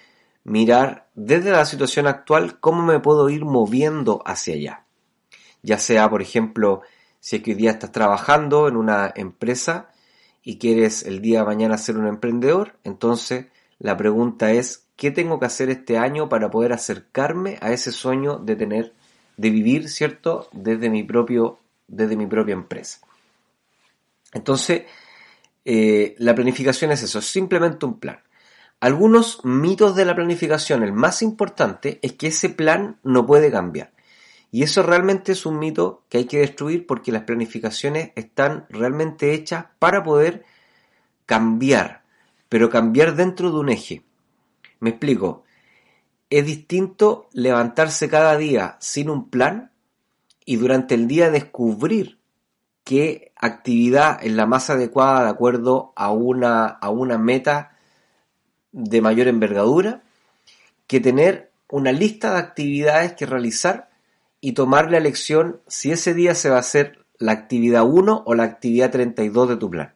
mirar 0.44 1.08
desde 1.14 1.50
la 1.50 1.64
situación 1.64 2.06
actual 2.06 2.60
cómo 2.60 2.82
me 2.82 3.00
puedo 3.00 3.30
ir 3.30 3.46
moviendo 3.46 4.22
hacia 4.26 4.54
allá. 4.54 4.84
Ya 5.62 5.78
sea, 5.78 6.10
por 6.10 6.20
ejemplo, 6.20 6.82
si 7.26 7.34
es 7.34 7.42
que 7.42 7.50
hoy 7.50 7.56
día 7.56 7.72
estás 7.72 7.90
trabajando 7.90 8.68
en 8.68 8.76
una 8.76 9.12
empresa 9.16 9.90
y 10.44 10.58
quieres 10.58 11.02
el 11.02 11.20
día 11.20 11.40
de 11.40 11.46
mañana 11.46 11.76
ser 11.76 11.98
un 11.98 12.06
emprendedor, 12.06 12.74
entonces 12.84 13.46
la 13.80 13.96
pregunta 13.96 14.52
es, 14.52 14.86
¿qué 14.94 15.10
tengo 15.10 15.40
que 15.40 15.46
hacer 15.46 15.68
este 15.68 15.98
año 15.98 16.28
para 16.28 16.52
poder 16.52 16.72
acercarme 16.72 17.58
a 17.60 17.72
ese 17.72 17.90
sueño 17.90 18.38
de 18.38 18.54
tener, 18.54 18.92
de 19.36 19.50
vivir, 19.50 19.88
¿cierto?, 19.88 20.48
desde 20.52 20.88
mi 20.88 21.02
propio, 21.02 21.58
desde 21.88 22.16
mi 22.16 22.26
propia 22.26 22.52
empresa. 22.52 23.00
Entonces, 24.32 24.82
eh, 25.64 26.14
la 26.18 26.32
planificación 26.32 26.92
es 26.92 27.02
eso, 27.02 27.18
es 27.18 27.26
simplemente 27.26 27.86
un 27.86 27.98
plan. 27.98 28.20
Algunos 28.78 29.44
mitos 29.44 29.96
de 29.96 30.04
la 30.04 30.14
planificación, 30.14 30.84
el 30.84 30.92
más 30.92 31.22
importante 31.22 31.98
es 32.02 32.12
que 32.12 32.28
ese 32.28 32.50
plan 32.50 33.00
no 33.02 33.26
puede 33.26 33.50
cambiar. 33.50 33.95
Y 34.50 34.62
eso 34.62 34.82
realmente 34.82 35.32
es 35.32 35.44
un 35.44 35.58
mito 35.58 36.04
que 36.08 36.18
hay 36.18 36.24
que 36.26 36.38
destruir 36.38 36.86
porque 36.86 37.12
las 37.12 37.24
planificaciones 37.24 38.12
están 38.14 38.66
realmente 38.68 39.34
hechas 39.34 39.66
para 39.78 40.02
poder 40.02 40.44
cambiar, 41.26 42.04
pero 42.48 42.70
cambiar 42.70 43.16
dentro 43.16 43.50
de 43.50 43.58
un 43.58 43.68
eje. 43.68 44.04
Me 44.80 44.90
explico. 44.90 45.44
Es 46.30 46.44
distinto 46.44 47.28
levantarse 47.32 48.08
cada 48.08 48.36
día 48.36 48.76
sin 48.80 49.10
un 49.10 49.28
plan 49.30 49.70
y 50.44 50.56
durante 50.56 50.94
el 50.94 51.06
día 51.08 51.30
descubrir 51.30 52.18
qué 52.84 53.32
actividad 53.36 54.24
es 54.24 54.32
la 54.32 54.46
más 54.46 54.70
adecuada 54.70 55.24
de 55.24 55.30
acuerdo 55.30 55.92
a 55.96 56.12
una, 56.12 56.66
a 56.66 56.88
una 56.90 57.18
meta 57.18 57.76
de 58.72 59.00
mayor 59.00 59.28
envergadura 59.28 60.02
que 60.86 61.00
tener 61.00 61.50
una 61.68 61.90
lista 61.90 62.32
de 62.32 62.38
actividades 62.38 63.14
que 63.14 63.26
realizar 63.26 63.90
y 64.40 64.52
tomar 64.52 64.90
la 64.90 64.98
elección 64.98 65.60
si 65.66 65.92
ese 65.92 66.14
día 66.14 66.34
se 66.34 66.50
va 66.50 66.56
a 66.56 66.60
hacer 66.60 67.04
la 67.18 67.32
actividad 67.32 67.84
1 67.84 68.24
o 68.26 68.34
la 68.34 68.44
actividad 68.44 68.90
32 68.90 69.48
de 69.48 69.56
tu 69.56 69.70
plan. 69.70 69.94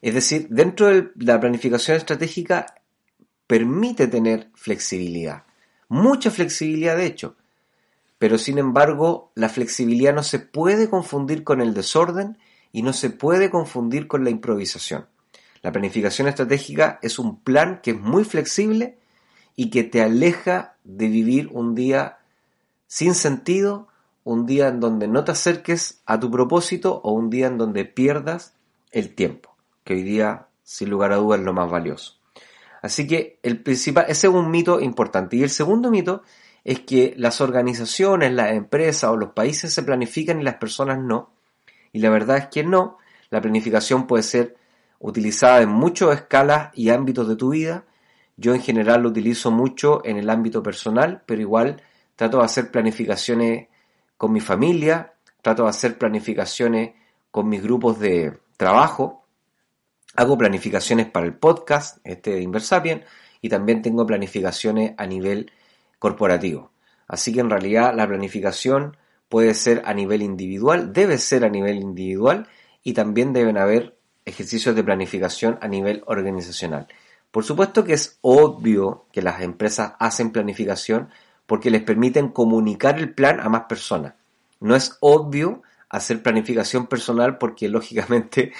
Es 0.00 0.14
decir, 0.14 0.46
dentro 0.48 0.86
de 0.86 1.10
la 1.16 1.40
planificación 1.40 1.96
estratégica 1.96 2.66
permite 3.46 4.06
tener 4.06 4.50
flexibilidad, 4.54 5.44
mucha 5.88 6.30
flexibilidad 6.30 6.96
de 6.96 7.06
hecho, 7.06 7.36
pero 8.18 8.38
sin 8.38 8.58
embargo 8.58 9.32
la 9.34 9.48
flexibilidad 9.48 10.14
no 10.14 10.22
se 10.22 10.38
puede 10.38 10.88
confundir 10.88 11.44
con 11.44 11.60
el 11.60 11.74
desorden 11.74 12.38
y 12.72 12.82
no 12.82 12.92
se 12.92 13.10
puede 13.10 13.50
confundir 13.50 14.06
con 14.06 14.24
la 14.24 14.30
improvisación. 14.30 15.06
La 15.62 15.72
planificación 15.72 16.28
estratégica 16.28 16.98
es 17.02 17.18
un 17.18 17.40
plan 17.40 17.80
que 17.82 17.92
es 17.92 17.98
muy 17.98 18.24
flexible 18.24 18.98
y 19.56 19.70
que 19.70 19.82
te 19.82 20.02
aleja 20.02 20.76
de 20.84 21.08
vivir 21.08 21.48
un 21.52 21.74
día 21.74 22.17
sin 22.88 23.14
sentido, 23.14 23.86
un 24.24 24.46
día 24.46 24.66
en 24.68 24.80
donde 24.80 25.06
no 25.06 25.22
te 25.22 25.32
acerques 25.32 26.02
a 26.04 26.18
tu 26.18 26.30
propósito 26.30 27.00
o 27.04 27.12
un 27.12 27.30
día 27.30 27.46
en 27.46 27.58
donde 27.58 27.84
pierdas 27.84 28.56
el 28.90 29.14
tiempo, 29.14 29.54
que 29.84 29.94
hoy 29.94 30.02
día 30.02 30.48
sin 30.64 30.90
lugar 30.90 31.12
a 31.12 31.16
dudas 31.16 31.38
es 31.38 31.46
lo 31.46 31.52
más 31.52 31.70
valioso. 31.70 32.14
Así 32.82 33.06
que 33.06 33.38
el 33.42 33.62
principal, 33.62 34.06
ese 34.08 34.26
es 34.26 34.32
un 34.32 34.50
mito 34.50 34.80
importante. 34.80 35.36
Y 35.36 35.42
el 35.42 35.50
segundo 35.50 35.90
mito 35.90 36.22
es 36.64 36.80
que 36.80 37.14
las 37.16 37.40
organizaciones, 37.40 38.32
las 38.32 38.52
empresas 38.52 39.10
o 39.10 39.16
los 39.16 39.30
países 39.30 39.72
se 39.72 39.82
planifican 39.82 40.40
y 40.40 40.44
las 40.44 40.56
personas 40.56 40.98
no. 40.98 41.30
Y 41.92 42.00
la 42.00 42.10
verdad 42.10 42.38
es 42.38 42.46
que 42.48 42.64
no. 42.64 42.98
La 43.30 43.40
planificación 43.40 44.06
puede 44.06 44.22
ser 44.22 44.56
utilizada 44.98 45.60
en 45.60 45.68
muchas 45.68 46.14
escalas 46.14 46.70
y 46.74 46.90
ámbitos 46.90 47.28
de 47.28 47.36
tu 47.36 47.50
vida. 47.50 47.84
Yo 48.36 48.54
en 48.54 48.62
general 48.62 49.02
lo 49.02 49.08
utilizo 49.08 49.50
mucho 49.50 50.02
en 50.04 50.16
el 50.16 50.30
ámbito 50.30 50.62
personal, 50.62 51.22
pero 51.26 51.40
igual 51.40 51.82
trato 52.18 52.38
de 52.38 52.46
hacer 52.46 52.72
planificaciones 52.72 53.68
con 54.16 54.32
mi 54.32 54.40
familia, 54.40 55.14
trato 55.40 55.62
de 55.62 55.68
hacer 55.68 55.98
planificaciones 55.98 56.94
con 57.30 57.48
mis 57.48 57.62
grupos 57.62 58.00
de 58.00 58.40
trabajo, 58.56 59.24
hago 60.16 60.36
planificaciones 60.36 61.06
para 61.06 61.26
el 61.26 61.34
podcast, 61.34 61.98
este 62.02 62.32
de 62.32 62.42
Inversapien, 62.42 63.04
y 63.40 63.48
también 63.48 63.82
tengo 63.82 64.04
planificaciones 64.04 64.94
a 64.96 65.06
nivel 65.06 65.52
corporativo. 66.00 66.72
Así 67.06 67.32
que 67.32 67.38
en 67.38 67.50
realidad 67.50 67.94
la 67.94 68.08
planificación 68.08 68.96
puede 69.28 69.54
ser 69.54 69.82
a 69.84 69.94
nivel 69.94 70.20
individual, 70.22 70.92
debe 70.92 71.18
ser 71.18 71.44
a 71.44 71.48
nivel 71.48 71.76
individual 71.76 72.48
y 72.82 72.94
también 72.94 73.32
deben 73.32 73.58
haber 73.58 73.96
ejercicios 74.24 74.74
de 74.74 74.82
planificación 74.82 75.56
a 75.62 75.68
nivel 75.68 76.02
organizacional. 76.06 76.88
Por 77.30 77.44
supuesto 77.44 77.84
que 77.84 77.92
es 77.92 78.18
obvio 78.22 79.06
que 79.12 79.22
las 79.22 79.40
empresas 79.40 79.92
hacen 80.00 80.32
planificación 80.32 81.10
porque 81.48 81.70
les 81.70 81.82
permiten 81.82 82.28
comunicar 82.28 82.98
el 82.98 83.14
plan 83.14 83.40
a 83.40 83.48
más 83.48 83.62
personas. 83.62 84.12
No 84.60 84.76
es 84.76 84.98
obvio 85.00 85.62
hacer 85.88 86.22
planificación 86.22 86.88
personal 86.88 87.38
porque 87.38 87.68
lógicamente 87.70 88.52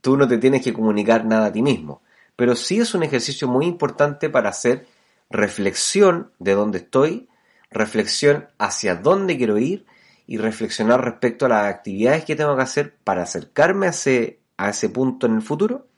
tú 0.00 0.16
no 0.16 0.28
te 0.28 0.38
tienes 0.38 0.62
que 0.62 0.72
comunicar 0.72 1.24
nada 1.24 1.46
a 1.46 1.52
ti 1.52 1.60
mismo. 1.60 2.02
Pero 2.36 2.54
sí 2.54 2.78
es 2.78 2.94
un 2.94 3.02
ejercicio 3.02 3.48
muy 3.48 3.66
importante 3.66 4.30
para 4.30 4.48
hacer 4.48 4.86
reflexión 5.28 6.30
de 6.38 6.54
dónde 6.54 6.78
estoy, 6.78 7.28
reflexión 7.68 8.46
hacia 8.58 8.94
dónde 8.94 9.36
quiero 9.36 9.58
ir 9.58 9.84
y 10.28 10.38
reflexionar 10.38 11.04
respecto 11.04 11.46
a 11.46 11.48
las 11.48 11.66
actividades 11.66 12.24
que 12.24 12.36
tengo 12.36 12.54
que 12.54 12.62
hacer 12.62 12.94
para 13.02 13.24
acercarme 13.24 13.88
a 13.88 13.90
ese, 13.90 14.38
a 14.56 14.70
ese 14.70 14.88
punto 14.88 15.26
en 15.26 15.34
el 15.34 15.42
futuro. 15.42 15.88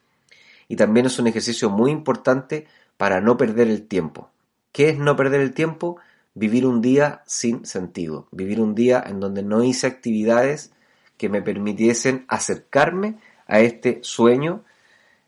Y 0.66 0.76
también 0.76 1.04
es 1.04 1.18
un 1.18 1.26
ejercicio 1.26 1.68
muy 1.68 1.90
importante 1.90 2.66
para 2.96 3.20
no 3.20 3.36
perder 3.36 3.68
el 3.68 3.86
tiempo. 3.86 4.30
¿Qué 4.72 4.88
es 4.88 4.98
no 4.98 5.14
perder 5.14 5.42
el 5.42 5.52
tiempo? 5.52 5.98
Vivir 6.34 6.66
un 6.66 6.80
día 6.80 7.22
sin 7.26 7.66
sentido, 7.66 8.28
vivir 8.30 8.60
un 8.60 8.74
día 8.74 9.02
en 9.06 9.20
donde 9.20 9.42
no 9.42 9.62
hice 9.62 9.86
actividades 9.86 10.72
que 11.16 11.28
me 11.28 11.42
permitiesen 11.42 12.24
acercarme 12.28 13.18
a 13.46 13.60
este 13.60 13.98
sueño 14.02 14.64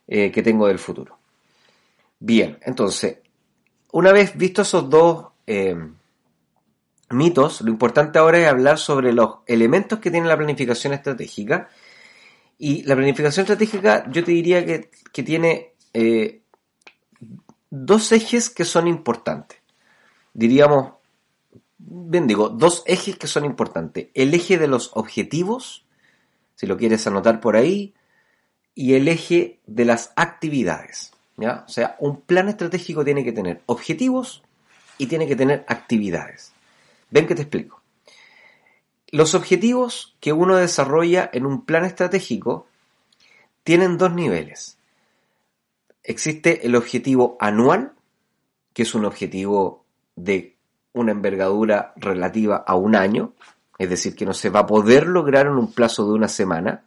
eh, 0.08 0.30
que 0.32 0.42
tengo 0.42 0.66
del 0.66 0.78
futuro. 0.78 1.18
Bien, 2.18 2.58
entonces, 2.62 3.18
una 3.92 4.12
vez 4.12 4.36
vistos 4.36 4.68
esos 4.68 4.88
dos 4.88 5.26
eh, 5.46 5.76
mitos, 7.10 7.60
lo 7.60 7.70
importante 7.70 8.18
ahora 8.18 8.38
es 8.38 8.48
hablar 8.48 8.78
sobre 8.78 9.12
los 9.12 9.36
elementos 9.46 9.98
que 9.98 10.10
tiene 10.10 10.28
la 10.28 10.36
planificación 10.36 10.92
estratégica. 10.92 11.68
Y 12.58 12.82
la 12.84 12.96
planificación 12.96 13.44
estratégica 13.44 14.10
yo 14.10 14.24
te 14.24 14.32
diría 14.32 14.64
que, 14.64 15.22
tiene 15.22 15.74
eh, 15.92 16.42
dos 17.70 18.12
ejes 18.12 18.50
que 18.50 18.64
son 18.64 18.88
importantes. 18.88 19.58
Diríamos, 20.34 20.94
bien 21.78 22.26
digo, 22.26 22.48
dos 22.48 22.82
ejes 22.86 23.16
que 23.16 23.26
son 23.26 23.44
importantes. 23.44 24.08
El 24.14 24.34
eje 24.34 24.58
de 24.58 24.68
los 24.68 24.90
objetivos, 24.94 25.86
si 26.56 26.66
lo 26.66 26.76
quieres 26.76 27.06
anotar 27.06 27.40
por 27.40 27.56
ahí, 27.56 27.94
y 28.74 28.94
el 28.94 29.08
eje 29.08 29.60
de 29.66 29.84
las 29.84 30.12
actividades. 30.16 31.12
¿ya? 31.36 31.64
O 31.66 31.70
sea, 31.70 31.96
un 32.00 32.20
plan 32.20 32.48
estratégico 32.48 33.04
tiene 33.04 33.24
que 33.24 33.32
tener 33.32 33.62
objetivos 33.66 34.42
y 34.98 35.06
tiene 35.06 35.26
que 35.26 35.36
tener 35.36 35.64
actividades. 35.68 36.52
Ven 37.10 37.26
que 37.26 37.34
te 37.34 37.42
explico. 37.42 37.80
Los 39.10 39.36
objetivos 39.36 40.16
que 40.18 40.32
uno 40.32 40.56
desarrolla 40.56 41.30
en 41.32 41.46
un 41.46 41.64
plan 41.64 41.84
estratégico 41.84 42.66
tienen 43.62 43.96
dos 43.96 44.12
niveles. 44.12 44.76
Existe 46.02 46.66
el 46.66 46.74
objetivo 46.74 47.36
anual, 47.38 47.92
que 48.72 48.82
es 48.82 48.94
un 48.94 49.04
objetivo 49.04 49.83
de 50.16 50.56
una 50.92 51.12
envergadura 51.12 51.92
relativa 51.96 52.56
a 52.56 52.74
un 52.76 52.94
año, 52.94 53.32
es 53.78 53.90
decir, 53.90 54.14
que 54.14 54.26
no 54.26 54.32
se 54.32 54.50
va 54.50 54.60
a 54.60 54.66
poder 54.66 55.06
lograr 55.06 55.46
en 55.46 55.54
un 55.54 55.72
plazo 55.72 56.06
de 56.06 56.12
una 56.12 56.28
semana, 56.28 56.82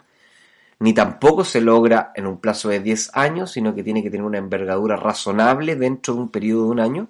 ni 0.80 0.94
tampoco 0.94 1.44
se 1.44 1.60
logra 1.60 2.12
en 2.16 2.28
un 2.28 2.40
plazo 2.40 2.70
de 2.70 2.80
10 2.80 3.12
años, 3.14 3.52
sino 3.52 3.74
que 3.74 3.84
tiene 3.84 4.04
que 4.04 4.10
tener 4.10 4.26
una 4.26 4.38
envergadura 4.38 4.96
razonable 4.96 5.76
dentro 5.76 6.14
de 6.14 6.22
un 6.22 6.30
periodo 6.30 6.66
de 6.66 6.70
un 6.70 6.80
año. 6.80 7.08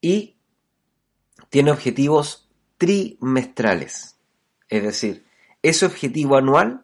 Y 0.00 0.36
tiene 1.50 1.72
objetivos 1.72 2.48
trimestrales. 2.78 4.16
Es 4.68 4.82
decir, 4.82 5.24
ese 5.62 5.86
objetivo 5.86 6.36
anual 6.36 6.82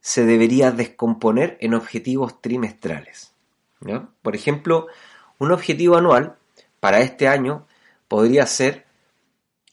se 0.00 0.26
debería 0.26 0.72
descomponer 0.72 1.56
en 1.60 1.74
objetivos 1.74 2.40
trimestrales. 2.42 3.32
Por 4.22 4.34
ejemplo, 4.34 4.88
un 5.38 5.52
objetivo 5.52 5.96
anual 5.96 6.36
para 6.82 6.98
este 6.98 7.28
año 7.28 7.68
podría 8.08 8.44
ser 8.44 8.86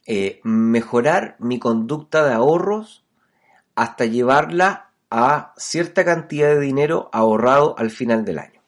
eh, 0.06 0.42
mejorar 0.44 1.38
mi 1.40 1.58
conducta 1.58 2.24
de 2.24 2.34
ahorros 2.34 3.04
hasta 3.74 4.06
llevarla 4.06 4.92
a 5.10 5.56
cierta 5.58 6.06
cantidad 6.06 6.50
de 6.50 6.60
dinero 6.60 7.10
ahorrado 7.12 7.74
al 7.80 7.90
final 7.90 8.26
del 8.26 8.38
año. 8.38 8.62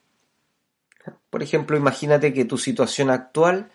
Por 1.30 1.44
ejemplo, 1.44 1.78
imagínate 1.78 2.34
que 2.34 2.44
tu 2.44 2.58
situación 2.58 3.12
actual 3.12 3.70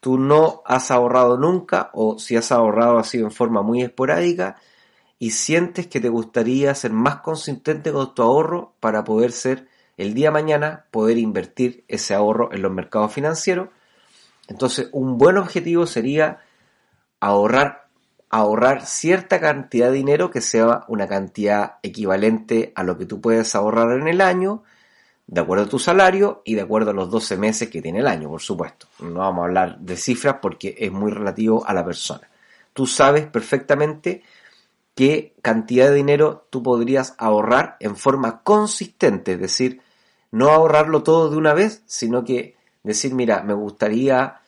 tú 0.00 0.18
no 0.18 0.60
has 0.66 0.90
ahorrado 0.90 1.38
nunca 1.38 1.88
o 1.94 2.18
si 2.18 2.36
has 2.36 2.52
ahorrado 2.52 2.98
ha 2.98 3.04
sido 3.04 3.24
en 3.24 3.32
forma 3.32 3.62
muy 3.62 3.80
esporádica 3.80 4.56
y 5.18 5.30
sientes 5.30 5.86
que 5.86 5.98
te 5.98 6.10
gustaría 6.10 6.74
ser 6.74 6.92
más 6.92 7.20
consistente 7.22 7.90
con 7.90 8.14
tu 8.14 8.20
ahorro 8.20 8.74
para 8.80 9.02
poder 9.02 9.32
ser 9.32 9.66
el 9.96 10.12
día 10.12 10.30
mañana 10.30 10.84
poder 10.90 11.16
invertir 11.16 11.84
ese 11.88 12.12
ahorro 12.12 12.52
en 12.52 12.60
los 12.60 12.70
mercados 12.70 13.14
financieros. 13.14 13.70
Entonces, 14.50 14.90
un 14.92 15.16
buen 15.16 15.38
objetivo 15.38 15.86
sería 15.86 16.40
ahorrar 17.20 17.80
ahorrar 18.30 18.86
cierta 18.86 19.40
cantidad 19.40 19.88
de 19.88 19.96
dinero 19.96 20.30
que 20.30 20.40
sea 20.40 20.84
una 20.86 21.08
cantidad 21.08 21.78
equivalente 21.82 22.72
a 22.76 22.84
lo 22.84 22.96
que 22.96 23.04
tú 23.04 23.20
puedes 23.20 23.56
ahorrar 23.56 23.98
en 23.98 24.06
el 24.06 24.20
año, 24.20 24.62
de 25.26 25.40
acuerdo 25.40 25.64
a 25.64 25.68
tu 25.68 25.80
salario 25.80 26.40
y 26.44 26.54
de 26.54 26.62
acuerdo 26.62 26.92
a 26.92 26.94
los 26.94 27.10
12 27.10 27.36
meses 27.36 27.68
que 27.68 27.82
tiene 27.82 27.98
el 27.98 28.06
año, 28.06 28.28
por 28.28 28.40
supuesto. 28.40 28.86
No 29.00 29.20
vamos 29.20 29.42
a 29.42 29.46
hablar 29.46 29.78
de 29.80 29.96
cifras 29.96 30.36
porque 30.40 30.76
es 30.78 30.92
muy 30.92 31.10
relativo 31.10 31.66
a 31.66 31.74
la 31.74 31.84
persona. 31.84 32.28
Tú 32.72 32.86
sabes 32.86 33.26
perfectamente 33.26 34.22
qué 34.94 35.34
cantidad 35.42 35.88
de 35.88 35.94
dinero 35.94 36.46
tú 36.50 36.62
podrías 36.62 37.14
ahorrar 37.18 37.76
en 37.80 37.96
forma 37.96 38.42
consistente, 38.42 39.32
es 39.32 39.40
decir, 39.40 39.82
no 40.30 40.50
ahorrarlo 40.50 41.02
todo 41.02 41.30
de 41.30 41.36
una 41.36 41.52
vez, 41.52 41.82
sino 41.86 42.24
que 42.24 42.59
decir, 42.82 43.14
mira, 43.14 43.42
me 43.42 43.54
gustaría 43.54 44.40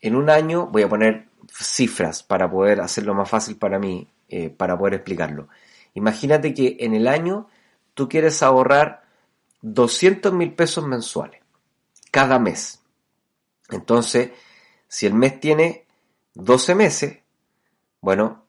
en 0.00 0.16
un 0.16 0.30
año, 0.30 0.66
voy 0.66 0.82
a 0.82 0.88
poner 0.88 1.28
cifras 1.52 2.22
para 2.22 2.50
poder 2.50 2.80
hacerlo 2.80 3.14
más 3.14 3.28
fácil 3.28 3.56
para 3.56 3.78
mí, 3.78 4.08
eh, 4.28 4.48
para 4.50 4.78
poder 4.78 4.94
explicarlo. 4.94 5.48
Imagínate 5.94 6.54
que 6.54 6.76
en 6.80 6.94
el 6.94 7.08
año 7.08 7.48
tú 7.94 8.08
quieres 8.08 8.42
ahorrar 8.42 9.02
200 9.62 10.32
mil 10.32 10.54
pesos 10.54 10.86
mensuales, 10.86 11.40
cada 12.10 12.38
mes. 12.38 12.80
Entonces, 13.70 14.30
si 14.88 15.06
el 15.06 15.14
mes 15.14 15.38
tiene 15.40 15.86
12 16.34 16.74
meses, 16.74 17.18
bueno, 18.00 18.44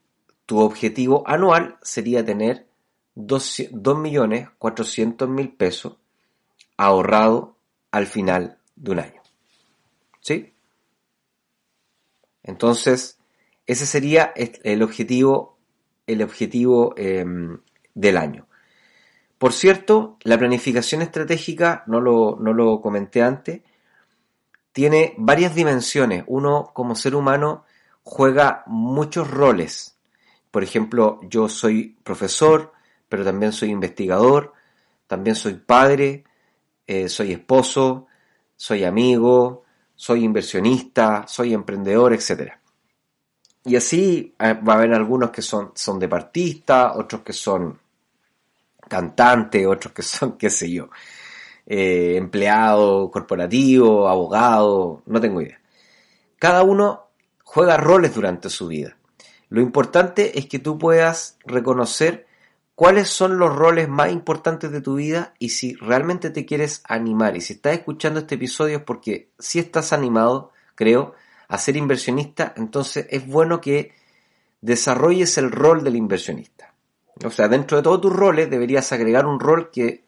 tu 0.45 0.59
objetivo 0.59 1.23
anual 1.27 1.77
sería 1.81 2.23
tener 2.25 2.67
2.400.000 3.15 5.57
pesos 5.57 5.97
ahorrado 6.77 7.57
al 7.91 8.07
final 8.07 8.57
de 8.75 8.91
un 8.91 8.99
año. 8.99 9.20
¿Sí? 10.21 10.53
Entonces, 12.43 13.17
Ese 13.67 13.85
sería 13.85 14.33
el 14.35 14.81
objetivo, 14.83 15.57
el 16.07 16.23
objetivo 16.23 16.93
em, 16.97 17.59
del 17.93 18.17
año. 18.17 18.47
Por 19.37 19.53
cierto, 19.53 20.17
la 20.23 20.37
planificación 20.37 21.01
estratégica, 21.01 21.83
no 21.87 22.01
lo, 22.01 22.37
no 22.39 22.53
lo 22.53 22.81
comenté 22.81 23.21
antes, 23.21 23.61
tiene 24.73 25.13
varias 25.17 25.55
dimensiones. 25.55 26.23
Uno 26.27 26.71
como 26.73 26.95
ser 26.95 27.15
humano 27.15 27.65
juega 28.03 28.63
muchos 28.67 29.29
roles. 29.29 29.97
Por 30.49 30.63
ejemplo, 30.63 31.19
yo 31.23 31.47
soy 31.47 31.97
profesor, 32.03 32.73
pero 33.07 33.23
también 33.23 33.53
soy 33.53 33.69
investigador, 33.69 34.53
también 35.07 35.35
soy 35.35 35.53
padre, 35.53 36.25
eh, 36.87 37.09
soy 37.09 37.31
esposo, 37.31 38.07
soy 38.55 38.83
amigo, 38.83 39.60
soy 40.01 40.23
inversionista, 40.23 41.25
soy 41.27 41.53
emprendedor, 41.53 42.11
etc. 42.11 42.53
Y 43.63 43.75
así 43.75 44.33
eh, 44.39 44.53
va 44.53 44.73
a 44.73 44.77
haber 44.77 44.95
algunos 44.95 45.29
que 45.29 45.43
son, 45.43 45.73
son 45.75 45.99
departistas, 45.99 46.93
otros 46.95 47.21
que 47.21 47.33
son 47.33 47.79
cantantes, 48.89 49.67
otros 49.67 49.93
que 49.93 50.01
son, 50.01 50.31
qué 50.39 50.49
sé 50.49 50.71
yo, 50.71 50.89
eh, 51.67 52.15
empleado 52.17 53.11
corporativo, 53.11 54.09
abogado, 54.09 55.03
no 55.05 55.21
tengo 55.21 55.39
idea. 55.39 55.61
Cada 56.39 56.63
uno 56.63 57.11
juega 57.43 57.77
roles 57.77 58.15
durante 58.15 58.49
su 58.49 58.69
vida. 58.69 58.97
Lo 59.49 59.61
importante 59.61 60.39
es 60.39 60.47
que 60.47 60.57
tú 60.57 60.79
puedas 60.79 61.37
reconocer 61.45 62.25
cuáles 62.81 63.09
son 63.09 63.37
los 63.37 63.55
roles 63.55 63.87
más 63.87 64.11
importantes 64.11 64.71
de 64.71 64.81
tu 64.81 64.95
vida 64.95 65.35
y 65.37 65.49
si 65.49 65.75
realmente 65.75 66.31
te 66.31 66.47
quieres 66.47 66.81
animar. 66.87 67.37
Y 67.37 67.41
si 67.41 67.53
estás 67.53 67.73
escuchando 67.73 68.21
este 68.21 68.33
episodio 68.33 68.77
es 68.77 68.83
porque 68.83 69.29
si 69.37 69.59
estás 69.59 69.93
animado, 69.93 70.51
creo, 70.73 71.13
a 71.47 71.59
ser 71.59 71.77
inversionista, 71.77 72.55
entonces 72.57 73.05
es 73.11 73.27
bueno 73.27 73.61
que 73.61 73.93
desarrolles 74.61 75.37
el 75.37 75.51
rol 75.51 75.83
del 75.83 75.95
inversionista. 75.95 76.73
O 77.23 77.29
sea, 77.29 77.47
dentro 77.47 77.77
de 77.77 77.83
todos 77.83 78.01
tus 78.01 78.13
roles 78.13 78.49
deberías 78.49 78.91
agregar 78.91 79.27
un 79.27 79.39
rol 79.39 79.69
que 79.69 80.03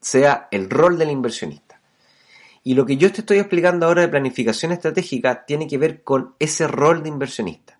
sea 0.00 0.48
el 0.50 0.68
rol 0.68 0.98
del 0.98 1.10
inversionista. 1.12 1.80
Y 2.64 2.74
lo 2.74 2.86
que 2.86 2.96
yo 2.96 3.12
te 3.12 3.20
estoy 3.20 3.38
explicando 3.38 3.86
ahora 3.86 4.02
de 4.02 4.08
planificación 4.08 4.72
estratégica 4.72 5.44
tiene 5.46 5.68
que 5.68 5.78
ver 5.78 6.02
con 6.02 6.34
ese 6.40 6.66
rol 6.66 7.04
de 7.04 7.08
inversionista. 7.08 7.78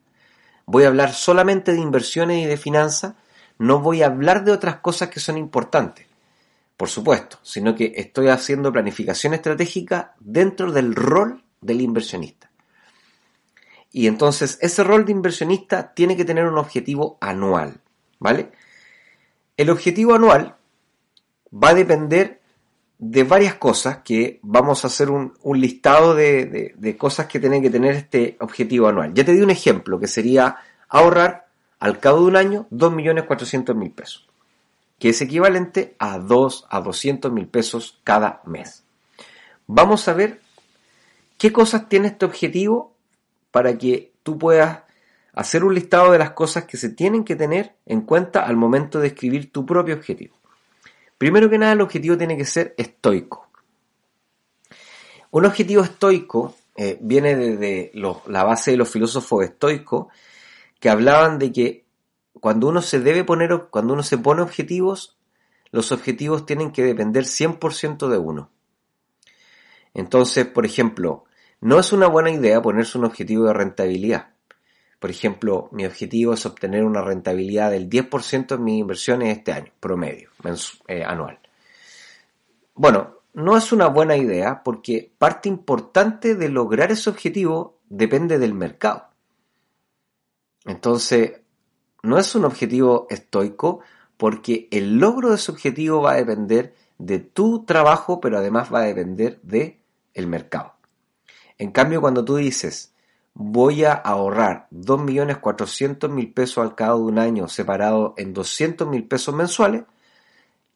Voy 0.66 0.84
a 0.84 0.87
hablar 0.87 1.14
solamente 1.14 1.72
de 1.72 1.80
inversiones 1.80 2.44
y 2.44 2.46
de 2.46 2.56
finanzas, 2.56 3.14
no 3.60 3.80
voy 3.80 4.02
a 4.02 4.06
hablar 4.06 4.42
de 4.42 4.52
otras 4.52 4.76
cosas 4.76 5.10
que 5.10 5.20
son 5.20 5.36
importantes, 5.36 6.06
por 6.78 6.88
supuesto, 6.88 7.38
sino 7.42 7.74
que 7.74 7.92
estoy 7.94 8.28
haciendo 8.28 8.72
planificación 8.72 9.34
estratégica 9.34 10.14
dentro 10.18 10.72
del 10.72 10.94
rol 10.94 11.44
del 11.60 11.82
inversionista. 11.82 12.50
Y 13.92 14.06
entonces 14.06 14.56
ese 14.62 14.82
rol 14.82 15.04
de 15.04 15.12
inversionista 15.12 15.92
tiene 15.92 16.16
que 16.16 16.24
tener 16.24 16.46
un 16.46 16.56
objetivo 16.56 17.18
anual, 17.20 17.82
¿vale? 18.18 18.50
El 19.58 19.68
objetivo 19.68 20.14
anual 20.14 20.56
va 21.52 21.68
a 21.68 21.74
depender 21.74 22.40
de 22.96 23.24
varias 23.24 23.56
cosas 23.56 23.98
que 23.98 24.40
vamos 24.42 24.84
a 24.84 24.86
hacer 24.86 25.10
un, 25.10 25.34
listado 25.52 26.14
de, 26.14 26.96
cosas 26.98 27.26
que 27.26 27.40
tienen 27.40 27.60
que 27.60 27.68
tener 27.68 27.94
este 27.94 28.38
objetivo 28.40 28.88
anual. 28.88 29.12
Ya 29.12 29.22
te 29.22 29.34
di 29.34 29.42
un 29.42 29.50
ejemplo 29.50 30.00
que 30.00 30.06
sería 30.06 30.56
ahorrar 30.88 31.50
al 31.80 31.99
cabo 31.99 32.20
de 32.20 32.26
un 32.26 32.37
año 32.37 32.66
2.400.000 32.70 33.94
pesos, 33.94 34.28
que 34.99 35.08
es 35.08 35.20
equivalente 35.22 35.96
a 35.99 36.18
2 36.18 36.66
a 36.68 36.80
200.000 36.82 37.50
pesos 37.50 37.99
cada 38.04 38.42
mes. 38.44 38.84
Vamos 39.66 40.06
a 40.06 40.12
ver 40.12 40.40
qué 41.38 41.52
cosas 41.52 41.88
tiene 41.88 42.08
este 42.08 42.26
objetivo 42.26 42.94
para 43.50 43.76
que 43.76 44.12
tú 44.22 44.38
puedas 44.38 44.80
hacer 45.32 45.64
un 45.64 45.75
listado 45.75 46.12
de 46.12 46.18
las 46.18 46.32
cosas 46.32 46.64
que 46.64 46.76
se 46.76 46.90
tienen 46.90 47.25
que 47.25 47.34
tener 47.34 47.75
en 47.87 48.02
cuenta 48.02 48.40
al 48.40 48.56
momento 48.56 49.00
de 49.00 49.08
escribir 49.08 49.50
tu 49.50 49.64
propio 49.64 49.95
objetivo. 49.95 50.36
Primero 51.16 51.49
que 51.49 51.58
nada, 51.58 51.73
el 51.73 51.80
objetivo 51.80 52.19
tiene 52.19 52.36
que 52.36 52.45
ser 52.45 52.75
estoico. 52.76 53.49
Un 55.30 55.47
objetivo 55.47 55.82
estoico 55.82 56.56
eh, 56.76 56.99
viene 57.00 57.36
desde 57.36 57.93
la 58.26 58.45
base 58.45 58.73
de 58.73 58.76
los 58.76 58.90
filósofos 58.90 59.45
estoicos 59.45 60.08
que 60.80 60.90
hablaban 60.90 61.38
de 61.38 61.52
que 61.52 61.86
cuando 62.40 62.69
uno 62.69 62.82
se 62.82 63.00
debe 63.00 63.23
poner, 63.23 63.69
cuando 63.71 63.93
uno 63.93 64.02
se 64.02 64.19
pone 64.19 64.43
objetivos, 64.43 65.19
los 65.71 65.93
objetivos 65.93 66.47
tienen 66.47 66.73
que 66.73 66.82
depender 66.82 67.25
100% 67.25 68.08
de 68.08 68.19
uno. 68.19 68.50
Entonces, 69.95 70.47
por 70.47 70.64
ejemplo, 70.66 71.25
no 71.60 71.78
es 71.78 71.93
una 71.93 72.08
buena 72.08 72.30
idea 72.30 72.62
ponerse 72.62 72.99
un 72.99 73.04
objetivo 73.04 73.45
de 73.45 73.52
rentabilidad. 73.52 74.30
Por 74.99 75.10
ejemplo, 75.10 75.69
mi 75.73 75.86
objetivo 75.86 76.34
es 76.34 76.45
obtener 76.45 76.84
una 76.84 77.02
rentabilidad 77.02 77.71
del 77.71 77.88
10% 77.88 78.54
en 78.54 78.64
mis 78.64 78.80
inversiones 78.80 79.38
este 79.38 79.52
año, 79.52 79.73
promedio, 79.80 80.30
eh, 80.88 81.04
anual. 81.04 81.38
Bueno, 82.75 83.19
no 83.32 83.56
es 83.56 83.73
una 83.73 83.88
buena 83.88 84.16
idea 84.16 84.62
porque 84.62 85.12
parte 85.19 85.49
importante 85.49 86.34
de 86.34 86.49
lograr 86.49 86.90
ese 86.90 87.10
objetivo 87.10 87.78
depende 87.88 88.38
del 88.38 88.54
mercado. 88.54 89.09
Entonces, 90.64 91.40
no 92.02 92.18
es 92.18 92.34
un 92.34 92.44
objetivo 92.44 93.06
estoico 93.10 93.80
porque 94.16 94.68
el 94.70 94.99
logro 94.99 95.30
de 95.30 95.36
ese 95.36 95.50
objetivo 95.50 96.02
va 96.02 96.12
a 96.12 96.16
depender 96.16 96.75
de 96.99 97.18
tu 97.18 97.64
trabajo, 97.64 98.20
pero 98.20 98.38
además 98.38 98.73
va 98.73 98.80
a 98.80 98.86
depender 98.86 99.40
de 99.42 99.80
el 100.14 100.26
mercado. 100.26 100.75
En 101.58 101.70
cambio, 101.70 102.00
cuando 102.00 102.25
tú 102.25 102.36
dices, 102.36 102.92
voy 103.34 103.84
a 103.84 103.92
ahorrar 103.92 104.68
2.400.000 104.70 106.34
pesos 106.34 106.58
al 106.58 106.75
cabo 106.75 106.99
de 106.99 107.04
un 107.04 107.18
año 107.18 107.49
separado 107.49 108.14
en 108.16 108.34
200.000 108.34 109.08
pesos 109.08 109.34
mensuales, 109.34 109.84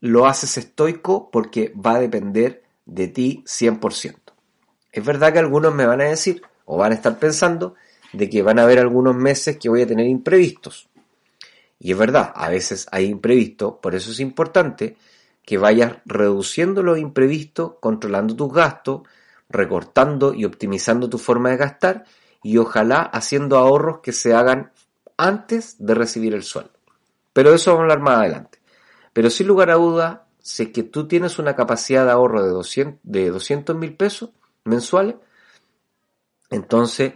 lo 0.00 0.26
haces 0.26 0.58
estoico 0.58 1.30
porque 1.30 1.72
va 1.74 1.96
a 1.96 2.00
depender 2.00 2.62
de 2.86 3.08
ti 3.08 3.44
100%. 3.46 4.16
Es 4.92 5.04
verdad 5.04 5.32
que 5.32 5.38
algunos 5.38 5.74
me 5.74 5.86
van 5.86 6.00
a 6.00 6.04
decir 6.04 6.42
o 6.64 6.76
van 6.76 6.92
a 6.92 6.94
estar 6.94 7.18
pensando 7.18 7.74
de 8.14 8.30
que 8.30 8.42
van 8.42 8.58
a 8.58 8.62
haber 8.62 8.78
algunos 8.78 9.16
meses 9.16 9.58
que 9.58 9.68
voy 9.68 9.82
a 9.82 9.86
tener 9.86 10.06
imprevistos. 10.06 10.88
Y 11.78 11.92
es 11.92 11.98
verdad, 11.98 12.32
a 12.34 12.48
veces 12.48 12.86
hay 12.90 13.06
imprevistos, 13.06 13.74
por 13.82 13.94
eso 13.94 14.12
es 14.12 14.20
importante 14.20 14.96
que 15.44 15.58
vayas 15.58 15.96
reduciendo 16.06 16.82
los 16.82 16.98
imprevistos, 16.98 17.74
controlando 17.80 18.34
tus 18.34 18.52
gastos, 18.52 19.02
recortando 19.48 20.32
y 20.32 20.44
optimizando 20.44 21.10
tu 21.10 21.18
forma 21.18 21.50
de 21.50 21.56
gastar 21.56 22.04
y 22.42 22.56
ojalá 22.58 23.02
haciendo 23.02 23.58
ahorros 23.58 23.98
que 24.00 24.12
se 24.12 24.32
hagan 24.32 24.72
antes 25.16 25.76
de 25.78 25.94
recibir 25.94 26.34
el 26.34 26.42
sueldo. 26.42 26.72
Pero 27.32 27.52
eso 27.52 27.72
vamos 27.72 27.80
a 27.80 27.84
hablar 27.84 28.00
más 28.00 28.18
adelante. 28.18 28.58
Pero 29.12 29.28
sin 29.28 29.46
lugar 29.46 29.70
a 29.70 29.74
duda, 29.74 30.26
si 30.40 30.64
es 30.64 30.68
que 30.70 30.82
tú 30.82 31.06
tienes 31.06 31.38
una 31.38 31.54
capacidad 31.54 32.04
de 32.04 32.12
ahorro 32.12 32.42
de 32.42 32.50
200 32.50 33.00
de 33.02 33.30
200 33.30 33.76
mil 33.76 33.96
pesos 33.96 34.30
mensuales, 34.64 35.16
entonces 36.50 37.14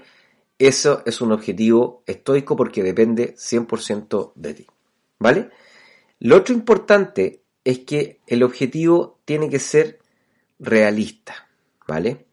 eso 0.59 1.03
es 1.07 1.21
un 1.21 1.33
objetivo 1.33 2.03
estoico 2.07 2.57
porque 2.57 2.83
depende 2.83 3.35
100% 3.37 4.33
de 4.35 4.55
ti. 4.55 4.66
¿Vale? 5.18 5.51
Lo 6.21 6.37
otro 6.37 6.55
importante 6.55 7.42
es 7.64 7.81
que 7.81 8.21
el 8.27 8.42
objetivo 8.42 9.21
tiene 9.25 9.49
que 9.49 9.61
ser 9.61 10.01
realista. 10.59 11.49
¿Vale? 11.87 12.27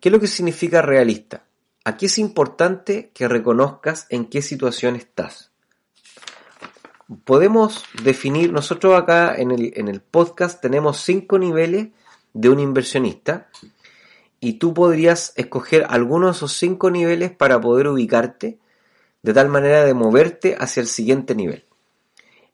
¿Qué 0.00 0.08
es 0.08 0.12
lo 0.12 0.20
que 0.20 0.26
significa 0.26 0.82
realista? 0.82 1.44
Aquí 1.84 2.06
es 2.06 2.18
importante 2.18 3.10
que 3.14 3.28
reconozcas 3.28 4.06
en 4.10 4.26
qué 4.26 4.42
situación 4.42 4.96
estás. 4.96 5.52
Podemos 7.24 7.84
definir, 8.02 8.52
nosotros 8.52 9.00
acá 9.00 9.34
en 9.34 9.50
el, 9.50 9.72
en 9.76 9.88
el 9.88 10.00
podcast 10.00 10.60
tenemos 10.60 10.98
cinco 10.98 11.38
niveles 11.38 11.88
de 12.32 12.48
un 12.48 12.60
inversionista 12.60 13.48
y 14.40 14.54
tú 14.54 14.74
podrías 14.74 15.32
escoger 15.36 15.86
alguno 15.88 16.26
de 16.26 16.32
esos 16.32 16.52
cinco 16.54 16.90
niveles 16.90 17.30
para 17.30 17.60
poder 17.60 17.88
ubicarte 17.88 18.58
de 19.22 19.34
tal 19.34 19.48
manera 19.48 19.84
de 19.84 19.94
moverte 19.94 20.56
hacia 20.58 20.80
el 20.80 20.86
siguiente 20.86 21.34
nivel. 21.34 21.66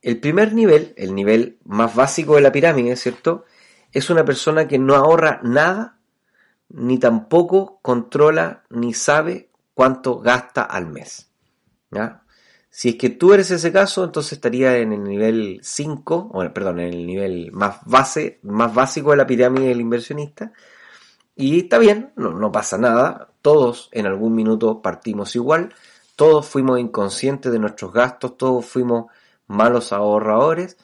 El 0.03 0.19
primer 0.21 0.53
nivel, 0.53 0.93
el 0.97 1.15
nivel 1.15 1.59
más 1.65 1.95
básico 1.95 2.35
de 2.35 2.43
la 2.43 2.53
pirámide, 2.53 2.97
¿cierto? 2.97 3.45
Es 3.93 4.11
una 4.11 4.25
persona 4.25 4.69
que 4.69 4.79
no 4.79 4.95
ahorra 4.95 5.41
nada 5.43 5.99
ni 6.69 6.99
tampoco 6.99 7.79
controla 7.83 8.65
ni 8.71 8.93
sabe 8.93 9.51
cuánto 9.75 10.19
gasta 10.19 10.63
al 10.63 10.89
mes. 10.89 11.31
Si 12.69 12.91
es 12.91 12.97
que 12.97 13.09
tú 13.11 13.33
eres 13.33 13.51
ese 13.51 13.73
caso, 13.73 14.05
entonces 14.05 14.35
estaría 14.35 14.77
en 14.79 14.93
el 14.93 15.03
nivel 15.03 15.61
5, 15.63 16.31
o 16.33 16.53
perdón, 16.53 16.81
en 16.81 16.93
el 16.93 17.07
nivel 17.07 17.51
más 17.53 17.79
base, 17.87 18.39
más 18.43 18.75
básico 18.75 19.13
de 19.13 19.17
la 19.17 19.27
pirámide 19.27 19.69
del 19.69 19.81
inversionista. 19.81 20.53
Y 21.37 21.61
está 21.61 21.79
bien, 21.79 22.13
no, 22.17 22.51
pasa 22.51 22.79
nada. 22.79 23.29
Todos 23.43 23.91
en 23.93 24.07
algún 24.07 24.35
minuto 24.35 24.81
partimos 24.81 25.37
igual. 25.37 25.75
Todos 26.17 26.47
fuimos 26.47 26.81
inconscientes 26.81 27.53
de 27.53 27.59
nuestros 27.59 27.93
gastos, 27.93 28.39
todos 28.39 28.65
fuimos 28.65 29.13
malos 29.47 29.93
ahorradores. 29.93 30.79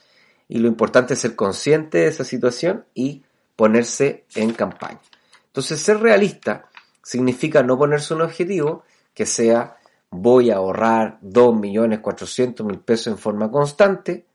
Y 0.49 0.59
lo 0.59 0.69
importante 0.69 1.15
es 1.15 1.21
ser 1.21 1.35
consciente 1.35 1.99
de 1.99 2.09
esa 2.09 2.25
situación 2.25 2.85
y 2.93 3.25
ponerse 3.57 4.27
en 4.35 4.53
campaña. 4.53 5.01
Entonces, 5.47 5.81
ser 5.81 6.01
realista 6.01 6.67
significa 7.03 7.63
no 7.63 7.79
ponerse 7.79 8.13
un 8.13 8.21
objetivo 8.21 8.85
que 9.15 9.25
sea 9.25 9.79
voy 10.11 10.51
a 10.51 10.57
ahorrar 10.57 11.19
2.400.000 11.23 12.85
pesos 12.85 13.07
en 13.07 13.19
forma 13.19 13.51
constante 13.51 14.27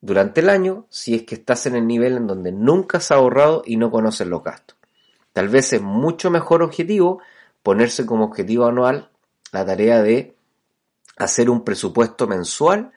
durante 0.00 0.40
el 0.40 0.48
año 0.48 0.86
si 0.88 1.14
es 1.14 1.22
que 1.22 1.36
estás 1.36 1.66
en 1.66 1.76
el 1.76 1.86
nivel 1.86 2.16
en 2.16 2.26
donde 2.26 2.50
nunca 2.50 2.98
has 2.98 3.12
ahorrado 3.12 3.62
y 3.64 3.76
no 3.76 3.92
conoces 3.92 4.26
los 4.26 4.42
gastos. 4.42 4.79
Tal 5.32 5.48
vez 5.48 5.72
es 5.72 5.82
mucho 5.82 6.30
mejor 6.30 6.62
objetivo 6.62 7.20
ponerse 7.62 8.06
como 8.06 8.24
objetivo 8.24 8.66
anual 8.66 9.10
la 9.52 9.64
tarea 9.64 10.02
de 10.02 10.36
hacer 11.16 11.50
un 11.50 11.64
presupuesto 11.64 12.26
mensual 12.26 12.92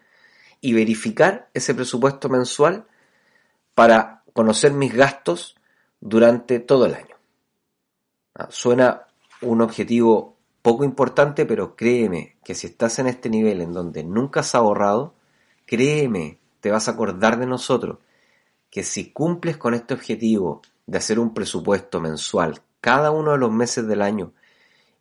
y 0.62 0.74
verificar 0.74 1.50
ese 1.54 1.76
presupuesto 1.76 2.30
mensual 2.30 2.86
para 3.76 4.24
conocer 4.34 4.72
mis 4.74 4.94
gastos 4.94 5.56
durante 6.00 6.60
todo 6.60 6.86
el 6.86 6.96
año. 6.96 7.16
Ah, 8.36 8.48
suena 8.50 9.08
un 9.42 9.62
objetivo 9.62 10.38
poco 10.62 10.86
importante, 10.86 11.46
pero 11.46 11.76
créeme 11.76 12.38
que 12.44 12.56
si 12.56 12.68
estás 12.68 12.98
en 13.00 13.08
este 13.08 13.30
nivel 13.30 13.62
en 13.62 13.74
donde 13.74 14.04
nunca 14.04 14.40
has 14.40 14.56
ahorrado, 14.56 15.14
créeme, 15.66 16.40
te 16.62 16.72
vas 16.72 16.88
a 16.88 16.92
acordar 16.92 17.38
de 17.38 17.46
nosotros, 17.46 18.00
que 18.70 18.84
si 18.84 19.12
cumples 19.12 19.58
con 19.58 19.74
este 19.74 19.94
objetivo 19.94 20.62
de 20.86 20.98
hacer 20.98 21.20
un 21.20 21.34
presupuesto 21.34 22.00
mensual 22.00 22.62
cada 22.84 23.12
uno 23.12 23.32
de 23.32 23.38
los 23.38 23.50
meses 23.50 23.88
del 23.88 24.02
año 24.02 24.34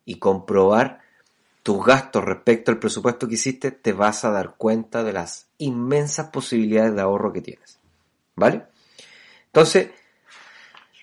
y 0.05 0.15
comprobar 0.15 1.01
tus 1.63 1.85
gastos 1.85 2.23
respecto 2.23 2.71
al 2.71 2.79
presupuesto 2.79 3.27
que 3.27 3.33
hiciste, 3.33 3.71
te 3.71 3.91
vas 3.91 4.23
a 4.23 4.31
dar 4.31 4.55
cuenta 4.55 5.03
de 5.03 5.11
las 5.11 5.47
inmensas 5.57 6.29
posibilidades 6.29 6.95
de 6.95 7.01
ahorro 7.01 7.33
que 7.33 7.41
tienes. 7.41 7.79
¿Vale? 8.37 8.67
Entonces, 9.47 9.89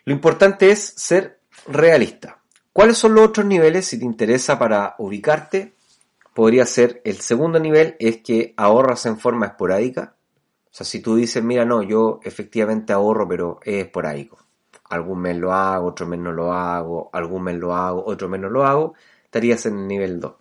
lo 0.07 0.15
importante 0.15 0.71
es 0.71 0.95
ser 0.97 1.41
realista. 1.67 2.39
¿Cuáles 2.73 2.97
son 2.97 3.15
los 3.15 3.29
otros 3.29 3.45
niveles 3.45 3.85
si 3.85 3.99
te 3.99 4.07
interesa 4.07 4.59
para 4.59 4.95
ubicarte? 4.97 5.75
Podría 6.33 6.65
ser 6.65 7.03
el 7.05 7.21
segundo 7.21 7.61
nivel, 7.61 7.95
es 7.99 8.23
que 8.23 8.55
ahorras 8.57 9.05
en 9.05 9.19
forma 9.19 9.49
esporádica. 9.49 10.15
O 10.65 10.75
sea, 10.75 10.87
si 10.87 11.01
tú 11.01 11.17
dices, 11.17 11.45
mira, 11.45 11.67
no, 11.67 11.83
yo 11.83 12.21
efectivamente 12.23 12.95
ahorro, 12.95 13.29
pero 13.29 13.61
es 13.65 13.85
esporádico. 13.85 14.39
Algún 14.91 15.21
mes 15.21 15.37
lo 15.37 15.53
hago, 15.55 15.87
otro 15.87 16.07
mes 16.07 16.21
no 16.21 16.33
lo 16.33 16.53
hago, 16.53 17.09
algún 17.13 17.45
mes 17.45 17.57
lo 17.57 17.75
hago, 17.75 18.05
otro 18.05 18.29
mes 18.29 18.41
no 18.41 18.51
lo 18.51 18.67
hago, 18.67 18.95
estarías 19.25 19.65
en 19.67 19.79
el 19.79 19.89
nivel 19.89 20.21
2. 20.21 20.35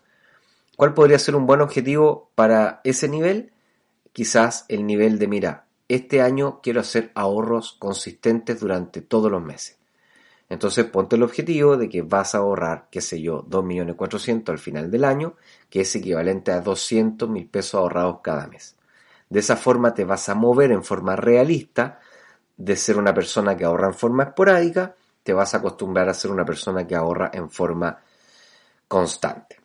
¿Cuál 0.76 0.94
podría 0.94 1.20
ser 1.20 1.36
un 1.36 1.46
buen 1.46 1.62
objetivo 1.62 2.30
para 2.36 2.82
ese 2.84 3.08
nivel? 3.08 3.52
Quizás 4.12 4.66
el 4.68 4.86
nivel 4.86 5.20
de, 5.20 5.28
mira, 5.28 5.66
este 5.88 6.22
año 6.22 6.60
quiero 6.62 6.82
hacer 6.82 7.12
ahorros 7.16 7.78
consistentes 7.80 8.60
durante 8.60 9.02
todos 9.02 9.32
los 9.32 9.42
meses. 9.42 9.78
Entonces 10.50 10.86
ponte 10.86 11.16
el 11.16 11.24
objetivo 11.24 11.78
de 11.78 11.90
que 11.90 12.02
vas 12.02 12.34
a 12.34 12.40
ahorrar, 12.40 12.88
qué 12.90 13.02
sé 13.02 13.22
yo, 13.22 13.44
2.400.000 13.44 14.50
al 14.50 14.58
final 14.58 14.90
del 14.90 15.06
año, 15.06 15.36
que 15.70 15.82
es 15.82 15.96
equivalente 15.96 16.52
a 16.52 16.64
200.000 16.64 17.50
pesos 17.50 17.76
ahorrados 17.76 18.22
cada 18.24 18.48
mes. 18.48 18.76
De 19.30 19.42
esa 19.42 19.56
forma 19.56 19.94
te 19.94 20.06
vas 20.06 20.28
a 20.28 20.34
mover 20.34 20.72
en 20.72 20.84
forma 20.84 21.16
realista 21.16 22.00
de 22.60 22.76
ser 22.76 22.98
una 22.98 23.16
persona 23.16 23.58
que 23.58 23.66
ahorra 23.66 23.88
en 23.88 23.96
forma 23.96 24.26
esporádica, 24.26 24.94
te 25.24 25.34
vas 25.34 25.56
a 25.56 25.58
acostumbrar 25.58 26.08
a 26.08 26.14
ser 26.14 26.30
una 26.30 26.46
persona 26.46 26.86
que 26.86 26.96
ahorra 26.96 27.32
en 27.34 27.50
forma 27.50 27.98
constante 28.88 29.60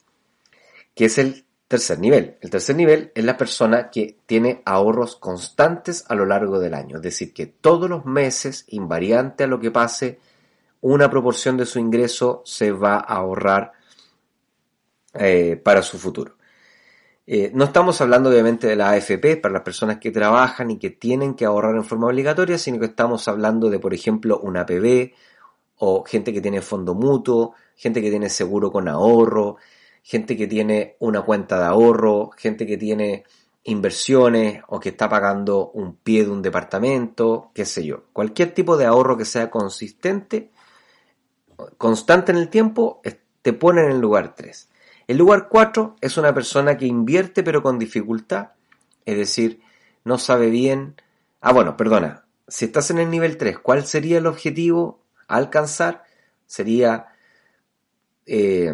que 0.94 1.07
es 1.07 1.18
el 1.18 1.44
tercer 1.68 1.98
nivel. 1.98 2.38
El 2.40 2.50
tercer 2.50 2.76
nivel 2.76 3.11
es 3.14 3.24
la 3.24 3.37
persona 3.37 3.90
que 3.90 4.18
tiene 4.26 4.62
ahorros 4.64 5.16
constantes 5.16 6.04
a 6.09 6.14
lo 6.14 6.24
largo 6.24 6.59
del 6.61 6.74
año, 6.74 6.96
es 6.96 7.02
decir, 7.02 7.35
que 7.35 7.46
todos 7.46 7.90
los 7.90 8.04
meses, 8.04 8.64
invariante 8.68 9.44
a 9.44 9.48
lo 9.48 9.59
que 9.59 9.70
pase, 9.70 10.20
una 10.80 11.11
proporción 11.11 11.57
de 11.57 11.66
su 11.66 11.78
ingreso 11.78 12.42
se 12.44 12.70
va 12.70 12.96
a 12.96 13.16
ahorrar 13.16 13.72
eh, 15.14 15.61
para 15.62 15.83
su 15.83 15.98
futuro. 15.98 16.34
Eh, 17.27 17.51
no 17.55 17.65
estamos 17.65 18.01
hablando 18.03 18.29
obviamente 18.29 18.67
de 18.67 18.77
la 18.77 18.91
AFP 18.91 19.39
para 19.39 19.55
las 19.55 19.63
personas 19.63 19.99
que 19.99 20.11
trabajan 20.11 20.71
y 20.71 20.79
que 20.79 20.91
tienen 20.91 21.35
que 21.35 21.47
ahorrar 21.47 21.75
en 21.75 21.85
forma 21.85 22.09
obligatoria, 22.09 22.59
sino 22.59 22.79
que 22.79 22.87
estamos 22.87 23.27
hablando 23.29 23.71
de, 23.71 23.79
por 23.79 23.95
ejemplo, 23.95 24.39
una 24.41 24.63
APB 24.63 25.13
o 25.79 26.05
gente 26.05 26.33
que 26.35 26.43
tiene 26.43 26.61
fondo 26.61 26.95
mutuo, 26.95 27.55
gente 27.77 28.03
que 28.03 28.11
tiene 28.11 28.29
seguro 28.29 28.71
con 28.71 28.89
ahorro, 28.89 29.57
gente 30.03 30.37
que 30.37 30.47
tiene 30.47 30.97
una 31.01 31.23
cuenta 31.23 31.59
de 31.59 31.65
ahorro, 31.65 32.31
gente 32.37 32.67
que 32.67 32.77
tiene 32.77 33.25
inversiones 33.65 34.63
o 34.69 34.79
que 34.79 34.91
está 34.91 35.09
pagando 35.09 35.71
un 35.71 35.97
pie 35.97 36.25
de 36.25 36.31
un 36.31 36.43
departamento, 36.43 37.51
qué 37.55 37.65
sé 37.65 37.87
yo. 37.87 38.05
Cualquier 38.13 38.53
tipo 38.53 38.77
de 38.77 38.85
ahorro 38.85 39.17
que 39.17 39.25
sea 39.25 39.51
consistente, 39.51 40.51
constante 41.79 42.33
en 42.33 42.39
el 42.39 42.51
tiempo, 42.51 43.01
te 43.41 43.53
pone 43.55 43.83
en 43.83 43.93
el 43.93 44.01
lugar 44.01 44.35
3. 44.35 44.69
El 45.07 45.19
lugar 45.19 45.49
4 45.49 45.97
es 46.01 46.17
una 46.17 46.33
persona 46.35 46.77
que 46.77 46.87
invierte 46.87 47.43
pero 47.43 47.62
con 47.62 47.79
dificultad, 47.79 48.51
es 49.05 49.17
decir, 49.17 49.61
no 50.05 50.19
sabe 50.19 50.51
bien. 50.51 51.01
Ah, 51.40 51.53
bueno, 51.53 51.77
perdona. 51.77 52.25
Si 52.49 52.67
estás 52.67 52.90
en 52.90 52.99
el 52.99 53.11
nivel 53.11 53.37
3, 53.37 53.59
¿cuál 53.59 53.87
sería 53.87 54.19
el 54.19 54.27
objetivo 54.27 55.01
a 55.29 55.37
alcanzar? 55.37 56.05
Sería 56.47 57.09
eh, 58.27 58.73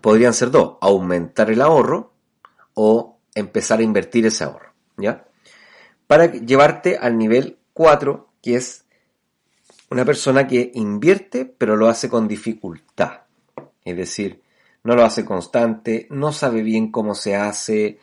podrían 0.00 0.34
ser 0.34 0.50
dos, 0.50 0.76
aumentar 0.80 1.50
el 1.50 1.60
ahorro 1.60 2.12
o 2.74 3.18
empezar 3.34 3.80
a 3.80 3.82
invertir 3.82 4.26
ese 4.26 4.44
ahorro, 4.44 4.72
¿ya? 4.96 5.26
Para 6.06 6.26
llevarte 6.26 6.96
al 6.98 7.18
nivel 7.18 7.58
4, 7.72 8.28
que 8.42 8.56
es 8.56 8.84
una 9.90 10.04
persona 10.04 10.46
que 10.46 10.70
invierte 10.74 11.44
pero 11.44 11.76
lo 11.76 11.88
hace 11.88 12.08
con 12.08 12.28
dificultad. 12.28 13.22
Es 13.84 13.96
decir, 13.96 14.42
no 14.84 14.94
lo 14.94 15.04
hace 15.04 15.24
constante, 15.24 16.06
no 16.10 16.32
sabe 16.32 16.62
bien 16.62 16.90
cómo 16.90 17.14
se 17.14 17.36
hace. 17.36 17.98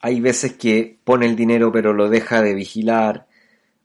Hay 0.00 0.20
veces 0.20 0.54
que 0.54 0.98
pone 1.04 1.26
el 1.26 1.36
dinero 1.36 1.72
pero 1.72 1.92
lo 1.92 2.08
deja 2.08 2.42
de 2.42 2.54
vigilar 2.54 3.26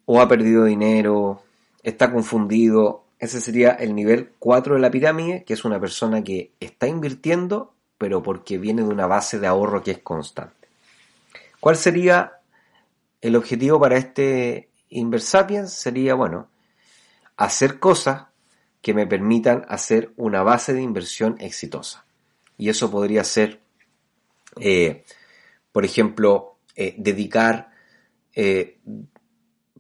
o 0.06 0.22
ha 0.22 0.28
perdido 0.28 0.66
dinero, 0.66 1.44
está 1.84 2.12
confundido 2.12 3.08
ese 3.20 3.42
sería 3.42 3.72
el 3.72 3.96
nivel 3.96 4.32
4 4.38 4.76
de 4.76 4.82
la 4.82 4.92
pirámide, 4.92 5.44
que 5.44 5.54
es 5.54 5.66
una 5.66 5.80
persona 5.80 6.24
que 6.24 6.52
está 6.60 6.88
invirtiendo, 6.88 7.74
pero 7.98 8.22
porque 8.22 8.60
viene 8.60 8.84
de 8.84 8.90
una 8.90 9.08
base 9.08 9.40
de 9.40 9.48
ahorro 9.48 9.82
que 9.82 9.92
es 9.92 10.00
constante. 10.00 10.68
¿Cuál 11.60 11.78
sería 11.78 12.34
el 13.22 13.36
objetivo 13.36 13.80
para 13.80 13.98
este 13.98 14.70
Inversapiens? 14.90 15.74
Sería, 15.74 16.14
bueno, 16.14 16.48
hacer 17.38 17.80
cosas 17.80 18.27
que 18.82 18.94
me 18.94 19.08
permitan 19.08 19.66
hacer 19.68 20.14
una 20.18 20.44
base 20.44 20.74
de 20.74 20.82
inversión 20.82 21.36
exitosa. 21.40 22.06
Y 22.58 22.70
eso 22.70 22.90
podría 22.90 23.24
ser, 23.24 23.62
eh, 24.60 25.04
por 25.72 25.86
ejemplo, 25.86 26.58
eh, 26.76 26.96
dedicar 26.98 27.72
eh, 28.34 28.80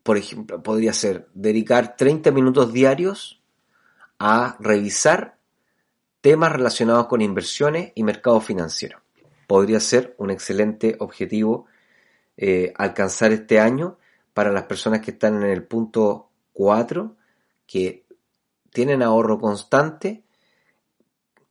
por 0.03 0.17
ejemplo, 0.17 0.63
podría 0.63 0.93
ser 0.93 1.27
dedicar 1.33 1.95
30 1.97 2.31
minutos 2.31 2.71
diarios 2.71 3.41
a 4.19 4.55
revisar 4.59 5.37
temas 6.21 6.51
relacionados 6.51 7.07
con 7.07 7.21
inversiones 7.21 7.91
y 7.93 8.03
mercado 8.03 8.39
financiero. 8.39 9.01
Podría 9.47 9.79
ser 9.79 10.15
un 10.17 10.31
excelente 10.31 10.95
objetivo 10.99 11.65
alcanzar 12.75 13.31
este 13.31 13.59
año 13.59 13.97
para 14.33 14.51
las 14.51 14.63
personas 14.63 15.01
que 15.01 15.11
están 15.11 15.43
en 15.43 15.49
el 15.49 15.63
punto 15.63 16.29
4, 16.53 17.15
que 17.65 18.06
tienen 18.77 19.01
ahorro 19.01 19.39
constante, 19.39 20.21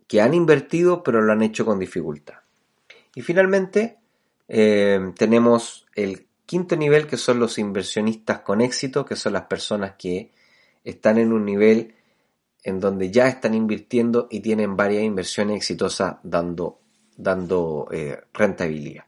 que 0.06 0.20
han 0.20 0.32
invertido 0.32 1.02
pero 1.02 1.20
lo 1.20 1.32
han 1.32 1.42
hecho 1.42 1.66
con 1.66 1.80
dificultad. 1.80 2.36
Y 3.16 3.22
finalmente 3.22 3.98
eh, 4.46 5.12
tenemos 5.18 5.86
el 5.96 6.28
Quinto 6.46 6.76
nivel, 6.76 7.08
que 7.08 7.16
son 7.16 7.40
los 7.40 7.58
inversionistas 7.58 8.42
con 8.42 8.60
éxito, 8.60 9.04
que 9.04 9.16
son 9.16 9.32
las 9.32 9.46
personas 9.46 9.94
que 9.98 10.30
están 10.84 11.18
en 11.18 11.32
un 11.32 11.44
nivel 11.44 11.96
en 12.62 12.78
donde 12.78 13.10
ya 13.10 13.26
están 13.26 13.54
invirtiendo 13.54 14.28
y 14.30 14.38
tienen 14.38 14.76
varias 14.76 15.02
inversiones 15.02 15.56
exitosas 15.56 16.18
dando, 16.22 16.78
dando 17.16 17.88
eh, 17.90 18.20
rentabilidad. 18.32 19.06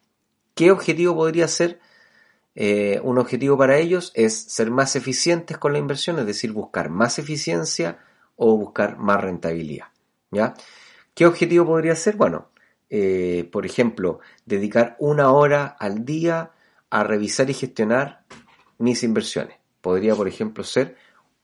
¿Qué 0.57 0.72
objetivo 0.72 1.14
podría 1.14 1.46
ser? 1.46 1.78
Eh, 2.57 3.00
un 3.04 3.18
objetivo 3.18 3.57
para 3.57 3.78
ellos 3.78 4.11
es 4.16 4.37
ser 4.37 4.72
más 4.72 4.96
eficientes 4.96 5.57
con 5.57 5.72
la 5.72 5.78
inversión, 5.78 6.18
es 6.18 6.26
decir, 6.26 6.50
buscar 6.50 6.90
más 6.90 7.20
eficiencia 7.20 8.00
o 8.38 8.57
buscar 8.57 8.96
más 8.98 9.20
rentabilidad. 9.20 9.88
¿ya? 10.31 10.55
¿Qué 11.14 11.27
objetivo 11.27 11.66
podría 11.66 11.94
ser? 11.94 12.16
Bueno, 12.16 12.48
eh, 12.88 13.48
por 13.53 13.66
ejemplo, 13.66 14.20
dedicar 14.46 14.96
una 14.98 15.31
hora 15.31 15.66
al 15.79 16.05
día 16.05 16.53
a 16.88 17.05
revisar 17.05 17.51
y 17.51 17.55
gestionar 17.55 18.24
mis 18.79 19.03
inversiones. 19.03 19.57
Podría, 19.81 20.14
por 20.14 20.29
ejemplo, 20.29 20.64
ser 20.64 20.96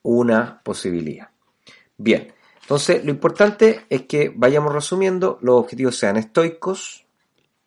una 0.02 0.62
posibilidad. 0.62 1.30
Bien, 1.96 2.32
entonces 2.62 3.04
lo 3.04 3.10
importante 3.10 3.84
es 3.90 4.02
que 4.02 4.32
vayamos 4.34 4.72
resumiendo, 4.72 5.38
los 5.42 5.56
objetivos 5.56 5.96
sean 5.96 6.16
estoicos, 6.16 7.04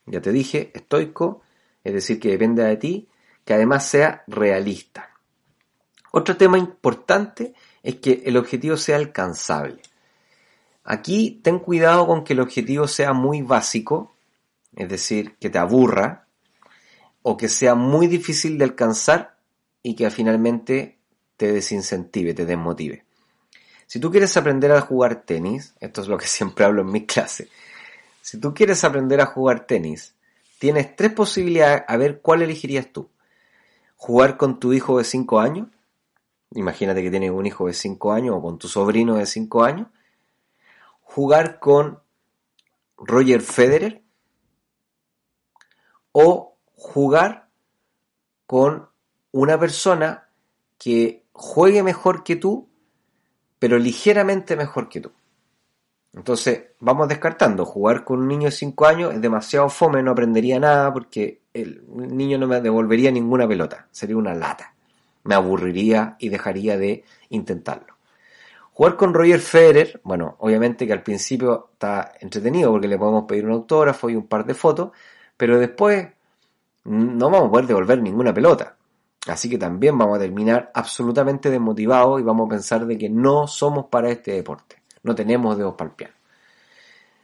ya 0.06 0.22
te 0.22 0.32
dije, 0.32 0.72
estoico, 0.74 1.42
es 1.84 1.94
decir, 1.94 2.20
que 2.20 2.30
dependa 2.30 2.66
de 2.66 2.78
ti, 2.78 3.10
que 3.44 3.54
además 3.54 3.88
sea 3.88 4.24
realista. 4.28 5.12
Otro 6.12 6.36
tema 6.38 6.58
importante 6.58 7.54
es 7.84 7.96
que 7.96 8.24
el 8.26 8.38
objetivo 8.38 8.78
sea 8.78 8.98
alcanzable. 8.98 9.82
Aquí 10.84 11.42
ten 11.44 11.60
cuidado 11.60 12.08
con 12.08 12.24
que 12.24 12.34
el 12.34 12.40
objetivo 12.40 12.88
sea 12.88 13.14
muy 13.14 13.42
básico, 13.42 14.16
es 14.76 14.88
decir, 14.88 15.36
que 15.38 15.50
te 15.50 15.58
aburra, 15.58 16.28
o 17.22 17.36
que 17.36 17.50
sea 17.50 17.76
muy 17.76 18.08
difícil 18.08 18.58
de 18.58 18.64
alcanzar 18.64 19.38
y 19.84 19.96
que 19.96 20.10
finalmente 20.10 20.98
te 21.36 21.52
desincentive, 21.52 22.34
te 22.34 22.46
desmotive. 22.46 23.06
Si 23.86 24.00
tú 24.00 24.12
quieres 24.12 24.36
aprender 24.38 24.72
a 24.72 24.82
jugar 24.82 25.24
tenis, 25.24 25.76
esto 25.80 26.02
es 26.02 26.08
lo 26.08 26.18
que 26.18 26.28
siempre 26.38 26.66
hablo 26.66 26.82
en 26.84 26.92
mi 26.92 27.06
clase, 27.06 27.50
si 28.22 28.40
tú 28.40 28.54
quieres 28.54 28.84
aprender 28.84 29.22
a 29.22 29.26
jugar 29.26 29.66
tenis, 29.66 30.14
tienes 30.60 30.96
tres 30.96 31.14
posibilidades 31.14 31.84
a 31.88 31.96
ver 31.98 32.20
cuál 32.22 32.42
elegirías 32.42 32.88
tú. 32.92 33.10
Jugar 33.96 34.38
con 34.38 34.60
tu 34.60 34.74
hijo 34.74 34.98
de 34.98 35.06
5 35.06 35.40
años, 35.40 35.68
imagínate 36.52 37.02
que 37.02 37.12
tienes 37.12 37.32
un 37.32 37.46
hijo 37.46 37.68
de 37.68 37.74
5 37.74 38.12
años 38.12 38.36
o 38.38 38.42
con 38.42 38.58
tu 38.58 38.68
sobrino 38.68 39.16
de 39.16 39.26
5 39.26 39.64
años, 39.64 39.88
jugar 41.02 41.60
con 41.60 42.00
Roger 42.98 43.42
Federer 43.42 44.04
o 46.12 46.58
jugar 46.74 47.50
con 48.46 48.90
una 49.32 49.60
persona 49.60 50.30
que 50.78 51.26
juegue 51.34 51.84
mejor 51.84 52.24
que 52.24 52.36
tú, 52.36 52.70
pero 53.60 53.78
ligeramente 53.78 54.56
mejor 54.56 54.90
que 54.90 55.02
tú. 55.02 55.12
Entonces, 56.14 56.72
vamos 56.80 57.08
descartando. 57.08 57.66
Jugar 57.66 58.04
con 58.04 58.20
un 58.20 58.28
niño 58.28 58.46
de 58.46 58.52
5 58.52 58.86
años 58.88 59.14
es 59.14 59.22
demasiado 59.22 59.70
fome, 59.70 60.02
no 60.02 60.12
aprendería 60.12 60.60
nada 60.60 60.92
porque 60.92 61.42
el 61.54 61.84
niño 61.88 62.38
no 62.38 62.48
me 62.48 62.62
devolvería 62.62 63.12
ninguna 63.12 63.48
pelota. 63.48 63.88
Sería 63.92 64.18
una 64.18 64.34
lata. 64.34 64.74
Me 65.28 65.36
aburriría 65.36 66.16
y 66.20 66.30
dejaría 66.30 66.78
de 66.78 67.04
intentarlo. 67.30 67.96
Jugar 68.72 68.96
con 68.96 69.14
Roger 69.14 69.40
Federer, 69.40 70.00
bueno, 70.04 70.36
obviamente 70.40 70.88
que 70.88 70.94
al 70.94 71.04
principio 71.04 71.70
está 71.74 72.14
entretenido 72.20 72.72
porque 72.72 72.88
le 72.88 72.98
podemos 72.98 73.26
pedir 73.26 73.46
un 73.46 73.52
autógrafo 73.52 74.10
y 74.10 74.16
un 74.16 74.28
par 74.28 74.46
de 74.46 74.54
fotos, 74.54 74.92
pero 75.36 75.60
después 75.60 76.08
no 76.86 77.30
vamos 77.30 77.50
a 77.50 77.52
poder 77.52 77.68
devolver 77.68 78.02
ninguna 78.02 78.34
pelota. 78.34 78.76
Así 79.28 79.50
que 79.50 79.58
también 79.58 79.98
vamos 79.98 80.18
a 80.18 80.22
terminar 80.22 80.72
absolutamente 80.74 81.50
desmotivados 81.50 82.22
y 82.22 82.24
vamos 82.24 82.46
a 82.46 82.50
pensar 82.50 82.86
de 82.86 82.98
que 82.98 83.10
no 83.10 83.48
somos 83.48 83.88
para 83.88 84.10
este 84.10 84.32
deporte. 84.32 84.82
No 85.04 85.14
tenemos 85.14 85.58
dedos 85.58 85.76
para 85.76 85.90
el 85.90 85.96
piano. 85.96 86.14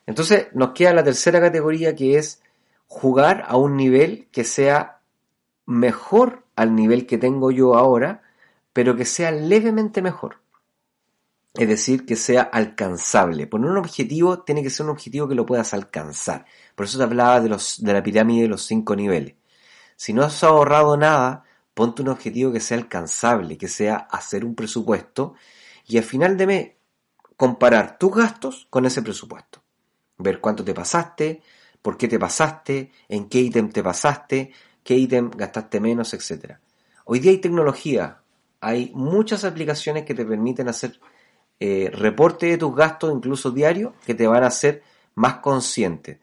Entonces 0.06 0.48
nos 0.54 0.72
queda 0.72 0.94
la 0.94 1.04
tercera 1.04 1.40
categoría 1.40 1.96
que 1.96 2.18
es 2.18 2.42
jugar 2.88 3.46
a 3.48 3.56
un 3.56 3.78
nivel 3.78 4.28
que 4.32 4.44
sea 4.44 5.00
mejor 5.66 6.43
al 6.56 6.76
nivel 6.76 7.06
que 7.06 7.18
tengo 7.18 7.52
yo 7.52 7.76
ahora, 7.76 8.22
pero 8.74 8.96
que 8.96 9.06
sea 9.06 9.32
levemente 9.32 10.02
mejor 10.02 10.44
es 11.54 11.68
decir, 11.68 12.06
que 12.06 12.16
sea 12.16 12.42
alcanzable. 12.42 13.48
Poner 13.48 13.70
un 13.70 13.78
objetivo 13.78 14.40
tiene 14.40 14.64
que 14.64 14.70
ser 14.70 14.86
un 14.86 14.92
objetivo 14.92 15.28
que 15.28 15.36
lo 15.36 15.46
puedas 15.46 15.74
alcanzar. 15.74 16.46
Por 16.76 16.86
eso 16.86 16.98
te 16.98 17.04
hablaba 17.04 17.40
de, 17.42 17.50
los, 17.50 17.84
de 17.84 17.94
la 17.94 18.02
pirámide 18.02 18.44
de 18.44 18.48
los 18.48 18.64
cinco 18.64 18.96
niveles. 18.96 19.36
Si 19.96 20.14
no 20.14 20.24
has 20.24 20.44
ahorrado 20.44 20.98
nada, 20.98 21.44
ponte 21.74 22.02
un 22.02 22.10
objetivo 22.10 22.52
que 22.52 22.60
sea 22.60 22.78
alcanzable, 22.78 23.58
que 23.58 23.68
sea 23.68 23.96
hacer 23.96 24.44
un 24.44 24.56
presupuesto 24.56 25.36
y 25.86 25.98
al 25.98 26.04
final 26.04 26.38
de 26.38 26.48
mes 26.48 26.72
comparar 27.38 28.00
tus 28.00 28.16
gastos 28.16 28.68
con 28.72 28.86
ese 28.88 29.04
presupuesto. 29.04 29.62
Ver 30.18 30.40
cuánto 30.40 30.64
te 30.64 30.74
pasaste, 30.74 31.44
por 31.84 31.98
qué 31.98 32.08
te 32.08 32.18
pasaste, 32.18 32.92
en 33.10 33.30
qué 33.30 33.40
ítem 33.40 33.70
te 33.70 33.84
pasaste, 33.84 34.52
qué 34.84 34.96
ítem 34.96 35.32
gastaste 35.32 35.80
menos, 35.80 36.14
etc. 36.14 36.58
Hoy 37.06 37.20
día 37.20 37.32
hay 37.32 37.38
tecnología, 37.38 38.20
hay 38.60 38.92
muchas 38.94 39.44
aplicaciones 39.44 40.06
que 40.06 40.14
te 40.14 40.26
permiten 40.26 40.70
hacer 40.70 41.00
eh, 41.60 41.90
reporte 41.94 42.48
de 42.48 42.58
tus 42.58 42.76
gastos, 42.76 43.14
incluso 43.14 43.52
diarios, 43.52 43.94
que 44.06 44.16
te 44.16 44.28
van 44.28 44.44
a 44.44 44.48
hacer 44.48 44.84
más 45.16 45.36
consciente. 45.36 46.20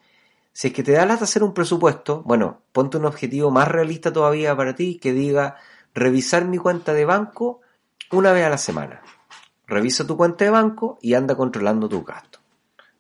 Si 0.53 0.69
es 0.69 0.75
que 0.75 0.83
te 0.83 0.93
da 0.93 1.07
lata 1.07 1.25
hacer 1.25 1.43
un 1.43 1.55
presupuesto, 1.55 2.23
bueno, 2.25 2.63
ponte 2.73 2.97
un 2.97 3.07
objetivo 3.07 3.51
más 3.51 3.69
realista 3.69 4.13
todavía 4.13 4.57
para 4.57 4.75
ti 4.75 4.99
que 4.99 5.13
diga 5.13 5.57
revisar 5.95 6.45
mi 6.45 6.59
cuenta 6.59 6.93
de 6.93 7.05
banco 7.05 7.61
una 8.11 8.33
vez 8.33 8.45
a 8.45 8.51
la 8.51 8.59
semana. 8.59 9.03
Revisa 9.67 10.07
tu 10.07 10.17
cuenta 10.17 10.45
de 10.45 10.51
banco 10.51 10.99
y 11.01 11.15
anda 11.15 11.37
controlando 11.37 11.89
tus 11.89 12.05
gastos. 12.05 12.43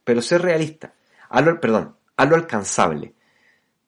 Pero 0.04 0.22
sé 0.22 0.38
realista. 0.38 0.94
Hazlo, 1.28 1.60
perdón, 1.60 1.96
hazlo 2.16 2.36
alcanzable. 2.36 3.14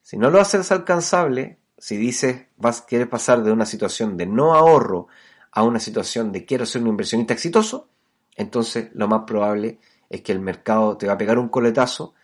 Si 0.03 0.17
no 0.17 0.31
lo 0.31 0.41
haces 0.41 0.73
alcanzable, 0.73 1.59
si 1.83 1.97
dices 1.97 2.47
vas 2.59 2.83
quieres 2.83 3.09
pasar 3.09 3.43
de 3.43 3.51
una 3.51 3.67
situación 3.67 4.17
de 4.17 4.25
no 4.25 4.55
ahorro 4.55 5.09
a 5.51 5.65
una 5.65 5.81
situación 5.81 6.31
de 6.31 6.45
quiero 6.45 6.65
ser 6.65 6.81
un 6.83 6.87
inversionista 6.87 7.35
exitoso, 7.35 7.89
entonces 8.37 8.91
lo 8.95 9.09
más 9.09 9.25
probable 9.27 9.81
es 10.09 10.21
que 10.21 10.31
el 10.31 10.39
mercado 10.39 10.97
te 10.97 11.09
va 11.09 11.15
a 11.15 11.19
pegar 11.19 11.41
un 11.41 11.49
coletazo 11.49 12.15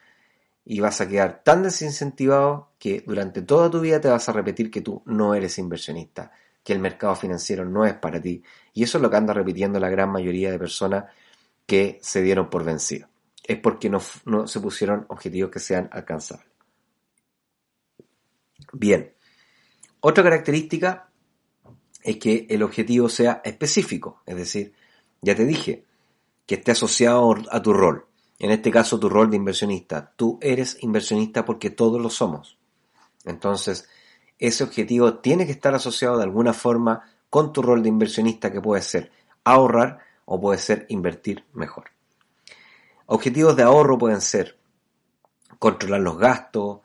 y 0.65 0.79
vas 0.79 1.01
a 1.01 1.09
quedar 1.09 1.43
tan 1.43 1.65
desincentivado 1.65 2.71
que 2.79 3.03
durante 3.05 3.43
toda 3.43 3.69
tu 3.69 3.81
vida 3.81 4.01
te 4.01 4.07
vas 4.07 4.29
a 4.29 4.33
repetir 4.33 4.71
que 4.71 4.81
tú 4.81 5.03
no 5.07 5.35
eres 5.35 5.59
inversionista, 5.59 6.31
que 6.63 6.73
el 6.73 6.79
mercado 6.79 7.17
financiero 7.17 7.65
no 7.65 7.85
es 7.85 7.95
para 7.95 8.23
ti. 8.23 8.41
Y 8.75 8.85
eso 8.85 8.99
es 8.99 9.03
lo 9.03 9.11
que 9.11 9.17
anda 9.17 9.35
repitiendo 9.35 9.81
la 9.81 9.91
gran 9.91 10.13
mayoría 10.13 10.53
de 10.53 10.59
personas 10.61 11.07
que 11.67 11.99
se 12.01 12.23
dieron 12.23 12.49
por 12.49 12.63
vencidos. 12.63 13.11
Es 13.43 13.59
porque 13.59 13.91
no, 13.91 13.99
no 14.25 14.47
se 14.47 14.61
pusieron 14.61 15.05
objetivos 15.09 15.51
que 15.51 15.59
sean 15.59 15.89
alcanzables. 15.91 16.47
Bien, 18.73 19.15
otra 20.01 20.25
característica 20.25 21.09
es 22.03 22.17
que 22.17 22.47
el 22.49 22.63
objetivo 22.63 23.09
sea 23.09 23.41
específico, 23.45 24.23
es 24.27 24.37
decir, 24.37 24.73
ya 25.21 25.35
te 25.35 25.45
dije, 25.45 25.85
que 26.47 26.55
esté 26.55 26.71
asociado 26.73 27.35
a 27.51 27.63
tu 27.63 27.73
rol. 27.73 28.07
En 28.39 28.51
este 28.51 28.71
caso, 28.71 28.99
tu 28.99 29.09
rol 29.09 29.31
de 29.31 29.37
inversionista. 29.37 30.13
Tú 30.17 30.39
eres 30.41 30.79
inversionista 30.81 31.45
porque 31.45 31.71
todos 31.71 32.01
lo 32.01 32.09
somos. 32.09 32.57
Entonces, 33.25 33.89
ese 34.39 34.65
objetivo 34.65 35.19
tiene 35.19 35.45
que 35.45 35.53
estar 35.53 35.75
asociado 35.75 36.17
de 36.17 36.25
alguna 36.25 36.53
forma 36.55 37.03
con 37.29 37.53
tu 37.53 37.61
rol 37.61 37.83
de 37.83 37.91
inversionista 37.91 38.51
que 38.51 38.61
puede 38.61 38.81
ser 38.83 39.13
ahorrar 39.45 39.99
o 40.25 40.41
puede 40.41 40.59
ser 40.59 40.87
invertir 40.89 41.45
mejor. 41.53 41.91
Objetivos 43.07 43.57
de 43.57 43.65
ahorro 43.65 43.99
pueden 43.99 44.21
ser 44.21 44.59
controlar 45.59 46.01
los 46.01 46.17
gastos, 46.19 46.81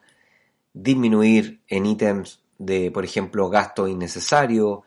disminuir 0.74 1.62
en 1.68 1.86
ítems 1.86 2.43
de, 2.58 2.92
por 2.92 3.04
ejemplo, 3.06 3.50
gastos 3.50 3.90
innecesarios, 3.90 4.80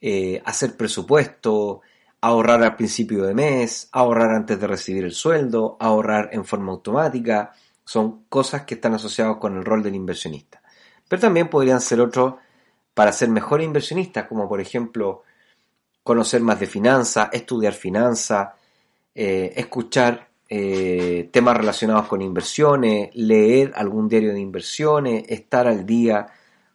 eh, 0.00 0.42
hacer 0.44 0.76
presupuesto, 0.76 1.80
ahorrar 2.20 2.62
al 2.62 2.76
principio 2.76 3.24
de 3.24 3.34
mes, 3.34 3.88
ahorrar 3.92 4.30
antes 4.30 4.58
de 4.58 4.66
recibir 4.66 5.04
el 5.04 5.12
sueldo, 5.12 5.76
ahorrar 5.80 6.30
en 6.32 6.44
forma 6.44 6.72
automática, 6.72 7.52
son 7.84 8.24
cosas 8.28 8.62
que 8.62 8.74
están 8.74 8.94
asociadas 8.94 9.36
con 9.36 9.56
el 9.56 9.64
rol 9.64 9.82
del 9.82 9.94
inversionista. 9.94 10.62
Pero 11.06 11.20
también 11.20 11.48
podrían 11.48 11.80
ser 11.80 12.00
otros 12.00 12.34
para 12.94 13.12
ser 13.12 13.28
mejor 13.28 13.60
inversionista, 13.60 14.26
como 14.26 14.48
por 14.48 14.60
ejemplo 14.60 15.22
conocer 16.02 16.40
más 16.40 16.60
de 16.60 16.66
finanzas, 16.66 17.28
estudiar 17.32 17.72
finanzas, 17.72 18.50
eh, 19.14 19.52
escuchar 19.56 20.28
eh, 20.48 21.28
temas 21.32 21.56
relacionados 21.56 22.06
con 22.06 22.22
inversiones, 22.22 23.10
leer 23.14 23.72
algún 23.74 24.08
diario 24.08 24.32
de 24.32 24.40
inversiones, 24.40 25.24
estar 25.28 25.66
al 25.66 25.84
día 25.84 26.26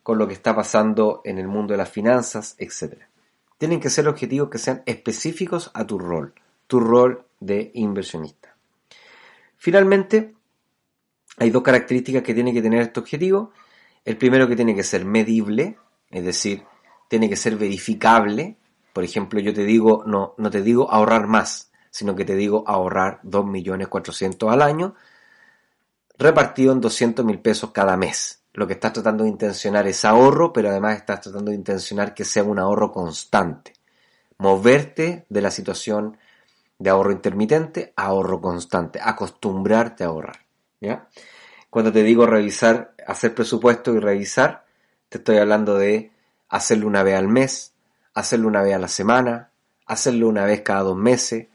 con 0.09 0.17
lo 0.17 0.27
que 0.27 0.33
está 0.33 0.55
pasando 0.55 1.21
en 1.23 1.37
el 1.37 1.47
mundo 1.47 1.73
de 1.73 1.77
las 1.77 1.89
finanzas, 1.89 2.55
etc 2.57 3.09
tienen 3.59 3.81
que 3.81 3.89
ser 3.89 4.07
objetivos 4.07 4.49
que 4.49 4.57
sean 4.57 4.81
específicos 4.85 5.69
a 5.73 5.85
tu 5.85 5.99
rol, 5.99 6.33
tu 6.65 6.79
rol 6.79 7.25
de 7.41 7.71
inversionista. 7.75 8.55
Finalmente, 9.57 10.33
hay 11.37 11.49
dos 11.49 11.61
características 11.61 12.23
que 12.23 12.33
tiene 12.33 12.53
que 12.53 12.61
tener 12.61 12.81
este 12.81 13.01
objetivo. 13.01 13.51
El 14.05 14.15
primero 14.15 14.47
que 14.47 14.55
tiene 14.55 14.73
que 14.73 14.83
ser 14.83 15.03
medible, 15.03 15.77
es 16.09 16.23
decir, 16.23 16.63
tiene 17.09 17.29
que 17.29 17.35
ser 17.35 17.57
verificable. 17.57 18.55
Por 18.93 19.03
ejemplo, 19.03 19.41
yo 19.41 19.53
te 19.53 19.65
digo, 19.65 20.03
no, 20.07 20.35
no 20.37 20.49
te 20.49 20.61
digo 20.61 20.89
ahorrar 20.89 21.27
más, 21.27 21.69
sino 21.91 22.15
que 22.15 22.23
te 22.23 22.37
digo 22.37 22.63
ahorrar 22.65 23.19
2.400.000 23.23 24.53
al 24.53 24.61
año, 24.61 24.95
repartido 26.17 26.71
en 26.71 26.81
200.000 26.81 27.41
pesos 27.41 27.71
cada 27.71 27.97
mes 27.97 28.38
lo 28.59 28.67
que 28.67 28.73
estás 28.73 28.91
tratando 28.91 29.23
de 29.23 29.29
intencionar 29.29 29.87
es 29.87 30.03
ahorro, 30.03 30.51
pero 30.51 30.67
además 30.67 30.97
estás 30.97 31.21
tratando 31.21 31.51
de 31.51 31.55
intencionar 31.55 32.13
que 32.13 32.25
sea 32.25 32.43
un 32.43 32.59
ahorro 32.59 32.91
constante. 32.91 33.71
Moverte 34.37 35.25
de 35.29 35.41
la 35.41 35.49
situación 35.49 36.17
de 36.77 36.89
ahorro 36.89 37.13
intermitente 37.13 37.93
a 37.95 38.07
ahorro 38.07 38.41
constante, 38.41 38.99
acostumbrarte 39.01 40.03
a 40.03 40.07
ahorrar. 40.07 40.39
¿ya? 40.81 41.07
Cuando 41.69 41.93
te 41.93 42.03
digo 42.03 42.25
revisar, 42.25 42.95
hacer 43.07 43.33
presupuesto 43.33 43.93
y 43.93 43.99
revisar, 43.99 44.65
te 45.07 45.19
estoy 45.19 45.37
hablando 45.37 45.77
de 45.77 46.11
hacerlo 46.49 46.87
una 46.87 47.01
vez 47.01 47.15
al 47.15 47.29
mes, 47.29 47.71
hacerlo 48.13 48.49
una 48.49 48.61
vez 48.61 48.75
a 48.75 48.79
la 48.79 48.89
semana, 48.89 49.51
hacerlo 49.85 50.27
una 50.27 50.43
vez 50.43 50.63
cada 50.63 50.81
dos 50.81 50.97
meses, 50.97 51.47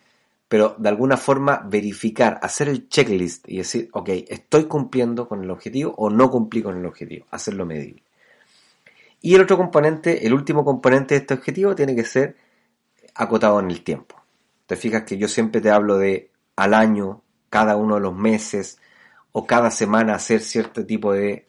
pero 0.54 0.76
de 0.78 0.88
alguna 0.88 1.16
forma 1.16 1.66
verificar, 1.66 2.38
hacer 2.40 2.68
el 2.68 2.88
checklist 2.88 3.48
y 3.48 3.56
decir, 3.56 3.88
ok, 3.90 4.08
estoy 4.28 4.66
cumpliendo 4.66 5.26
con 5.26 5.42
el 5.42 5.50
objetivo 5.50 5.92
o 5.96 6.10
no 6.10 6.30
cumplí 6.30 6.62
con 6.62 6.78
el 6.78 6.86
objetivo, 6.86 7.26
hacerlo 7.32 7.66
medible. 7.66 8.04
Y 9.20 9.34
el 9.34 9.42
otro 9.42 9.56
componente, 9.56 10.24
el 10.24 10.32
último 10.32 10.64
componente 10.64 11.16
de 11.16 11.22
este 11.22 11.34
objetivo 11.34 11.74
tiene 11.74 11.96
que 11.96 12.04
ser 12.04 12.36
acotado 13.16 13.58
en 13.58 13.68
el 13.68 13.82
tiempo. 13.82 14.14
Te 14.66 14.76
fijas 14.76 15.02
que 15.02 15.18
yo 15.18 15.26
siempre 15.26 15.60
te 15.60 15.70
hablo 15.70 15.98
de 15.98 16.30
al 16.54 16.74
año, 16.74 17.22
cada 17.50 17.74
uno 17.74 17.96
de 17.96 18.02
los 18.02 18.14
meses 18.14 18.78
o 19.32 19.46
cada 19.46 19.72
semana 19.72 20.14
hacer 20.14 20.40
cierto 20.40 20.86
tipo 20.86 21.12
de 21.12 21.48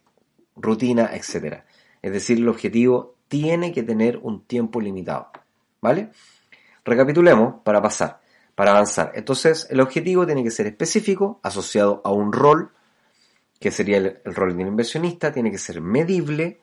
rutina, 0.56 1.12
etc. 1.13 1.58
Es 2.02 2.12
decir, 2.12 2.39
el 2.39 2.50
objetivo 2.50 3.13
tiene 3.28 3.72
que 3.72 3.84
tener 3.84 4.18
un 4.24 4.46
tiempo 4.46 4.82
limitado. 4.82 5.30
¿Vale? 5.80 6.10
Recapitulemos 6.84 7.62
para 7.63 7.84
pasar, 7.84 8.25
para 8.56 8.72
avanzar. 8.72 9.12
Entonces, 9.15 9.68
el 9.70 9.82
objetivo 9.82 10.26
tiene 10.26 10.44
que 10.44 10.52
ser 10.52 10.68
específico, 10.68 11.39
asociado 11.44 12.02
a 12.04 12.12
un 12.12 12.32
rol, 12.32 12.72
que 13.60 13.70
sería 13.72 13.98
el, 13.98 14.22
rol 14.26 14.56
de 14.56 14.63
un 14.63 14.70
inversionista, 14.70 15.32
tiene 15.32 15.52
que 15.52 15.58
ser 15.58 15.82
medible, 15.82 16.62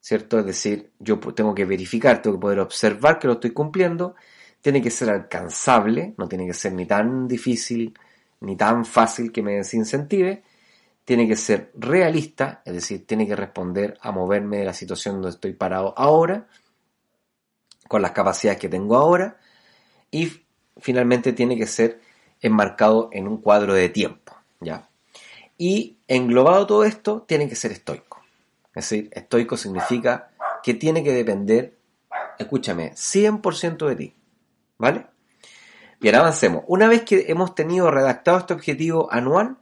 ¿cierto? 0.00 0.38
Es 0.38 0.46
decir, 0.46 0.92
yo 0.98 1.18
tengo 1.20 1.54
que 1.54 1.64
verificar, 1.64 2.22
tengo 2.22 2.36
que 2.36 2.42
poder 2.42 2.60
observar 2.60 3.18
que 3.18 3.26
lo 3.26 3.34
estoy 3.34 3.50
cumpliendo, 3.50 4.14
tiene 4.60 4.80
que 4.80 4.90
ser 4.90 5.10
alcanzable, 5.10 6.14
no 6.16 6.28
tiene 6.28 6.46
que 6.46 6.54
ser 6.54 6.72
ni 6.72 6.86
tan 6.86 7.28
difícil 7.28 7.94
ni 8.40 8.56
tan 8.56 8.84
fácil 8.84 9.30
que 9.30 9.42
me 9.42 9.54
desincentive, 9.54 10.42
tiene 11.04 11.28
que 11.28 11.36
ser 11.36 11.70
realista, 11.74 12.62
es 12.64 12.74
decir, 12.74 13.06
tiene 13.06 13.26
que 13.26 13.36
responder 13.36 13.98
a 14.00 14.10
moverme 14.12 14.58
de 14.58 14.64
la 14.64 14.72
situación 14.72 15.16
donde 15.16 15.30
estoy 15.30 15.52
parado 15.52 15.94
ahora, 15.96 16.48
con 17.88 18.02
las 18.02 18.12
capacidades 18.12 18.60
que 18.60 18.68
tengo 18.68 18.96
ahora, 18.96 19.38
y 20.10 20.41
finalmente 20.78 21.32
tiene 21.32 21.56
que 21.56 21.66
ser 21.66 22.00
enmarcado 22.40 23.08
en 23.12 23.28
un 23.28 23.38
cuadro 23.38 23.74
de 23.74 23.88
tiempo, 23.88 24.36
¿ya? 24.60 24.88
Y 25.58 25.98
englobado 26.08 26.66
todo 26.66 26.84
esto, 26.84 27.24
tiene 27.26 27.48
que 27.48 27.56
ser 27.56 27.72
estoico. 27.72 28.20
Es 28.74 28.88
decir, 28.88 29.10
estoico 29.12 29.56
significa 29.56 30.30
que 30.62 30.74
tiene 30.74 31.04
que 31.04 31.12
depender, 31.12 31.76
escúchame, 32.38 32.92
100% 32.92 33.86
de 33.88 33.96
ti. 33.96 34.14
¿Vale? 34.78 35.06
Bien, 36.00 36.16
avancemos. 36.16 36.64
Una 36.66 36.88
vez 36.88 37.02
que 37.02 37.26
hemos 37.28 37.54
tenido 37.54 37.90
redactado 37.90 38.38
este 38.38 38.54
objetivo 38.54 39.12
anual, 39.12 39.58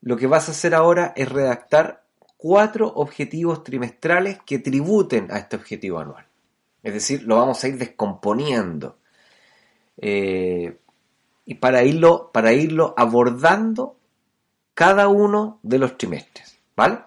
lo 0.00 0.16
que 0.16 0.26
vas 0.26 0.48
a 0.48 0.52
hacer 0.52 0.74
ahora 0.74 1.12
es 1.14 1.28
redactar 1.28 2.02
cuatro 2.36 2.88
objetivos 2.88 3.62
trimestrales 3.62 4.40
que 4.44 4.58
tributen 4.58 5.30
a 5.30 5.38
este 5.38 5.54
objetivo 5.54 6.00
anual. 6.00 6.26
Es 6.82 6.94
decir, 6.94 7.22
lo 7.22 7.36
vamos 7.36 7.62
a 7.62 7.68
ir 7.68 7.78
descomponiendo. 7.78 8.98
Eh, 9.98 10.78
y 11.44 11.54
para 11.54 11.84
irlo, 11.84 12.30
para 12.32 12.52
irlo 12.52 12.94
abordando 12.96 13.96
cada 14.74 15.08
uno 15.08 15.58
de 15.62 15.78
los 15.78 15.98
trimestres. 15.98 16.58
¿Vale? 16.76 17.00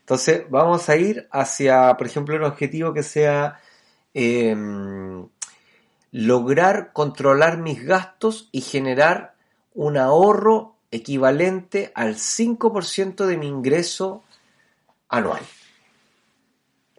Entonces 0.00 0.44
vamos 0.48 0.88
a 0.88 0.96
ir 0.96 1.28
hacia, 1.30 1.96
por 1.96 2.06
ejemplo, 2.06 2.36
un 2.36 2.44
objetivo 2.44 2.92
que 2.92 3.02
sea 3.02 3.60
em, 4.14 5.28
lograr 6.12 6.92
controlar 6.92 7.58
mis 7.58 7.84
gastos 7.84 8.48
y 8.52 8.62
generar 8.62 9.34
un 9.74 9.96
ahorro 9.96 10.76
equivalente 10.90 11.92
al 11.94 12.16
5% 12.16 13.26
de 13.26 13.36
mi 13.36 13.46
ingreso 13.46 14.24
anual. 15.08 15.42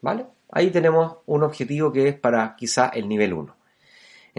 ¿Vale? 0.01 0.27
Ahí 0.51 0.71
tenemos 0.71 1.17
un 1.25 1.43
objetivo 1.43 1.91
que 1.91 2.07
es 2.07 2.15
para 2.15 2.55
quizá 2.55 2.89
el 2.89 3.07
nivel 3.07 3.33
1. 3.33 3.58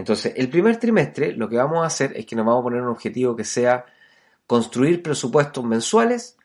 Entonces, 0.01 0.33
el 0.35 0.49
primer 0.49 0.79
trimestre 0.79 1.35
lo 1.35 1.47
que 1.47 1.59
vamos 1.59 1.83
a 1.83 1.87
hacer 1.87 2.17
es 2.17 2.25
que 2.25 2.35
nos 2.35 2.47
vamos 2.47 2.61
a 2.61 2.65
poner 2.65 2.81
un 2.81 2.89
objetivo 2.89 3.37
que 3.37 3.45
sea 3.45 3.85
construir 4.47 5.03
presupuestos 5.03 5.63
mensuales 5.63 6.39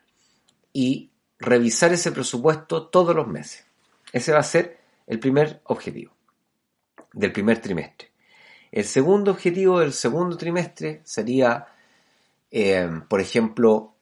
y 0.74 1.10
revisar 1.40 1.94
ese 1.94 2.12
presupuesto 2.12 2.88
todos 2.88 3.16
los 3.16 3.28
meses. 3.28 3.66
Ese 4.12 4.34
va 4.34 4.40
a 4.40 4.44
ser 4.44 4.78
el 5.08 5.20
primer 5.20 5.62
objetivo 5.64 6.12
del 7.14 7.32
primer 7.32 7.62
trimestre. 7.62 8.12
El 8.74 8.84
segundo 8.84 9.32
objetivo 9.32 9.80
del 9.80 9.94
segundo 9.94 10.36
trimestre 10.36 11.00
sería, 11.06 11.66
eh, 12.52 12.90
por 13.08 13.22
ejemplo, 13.22 13.96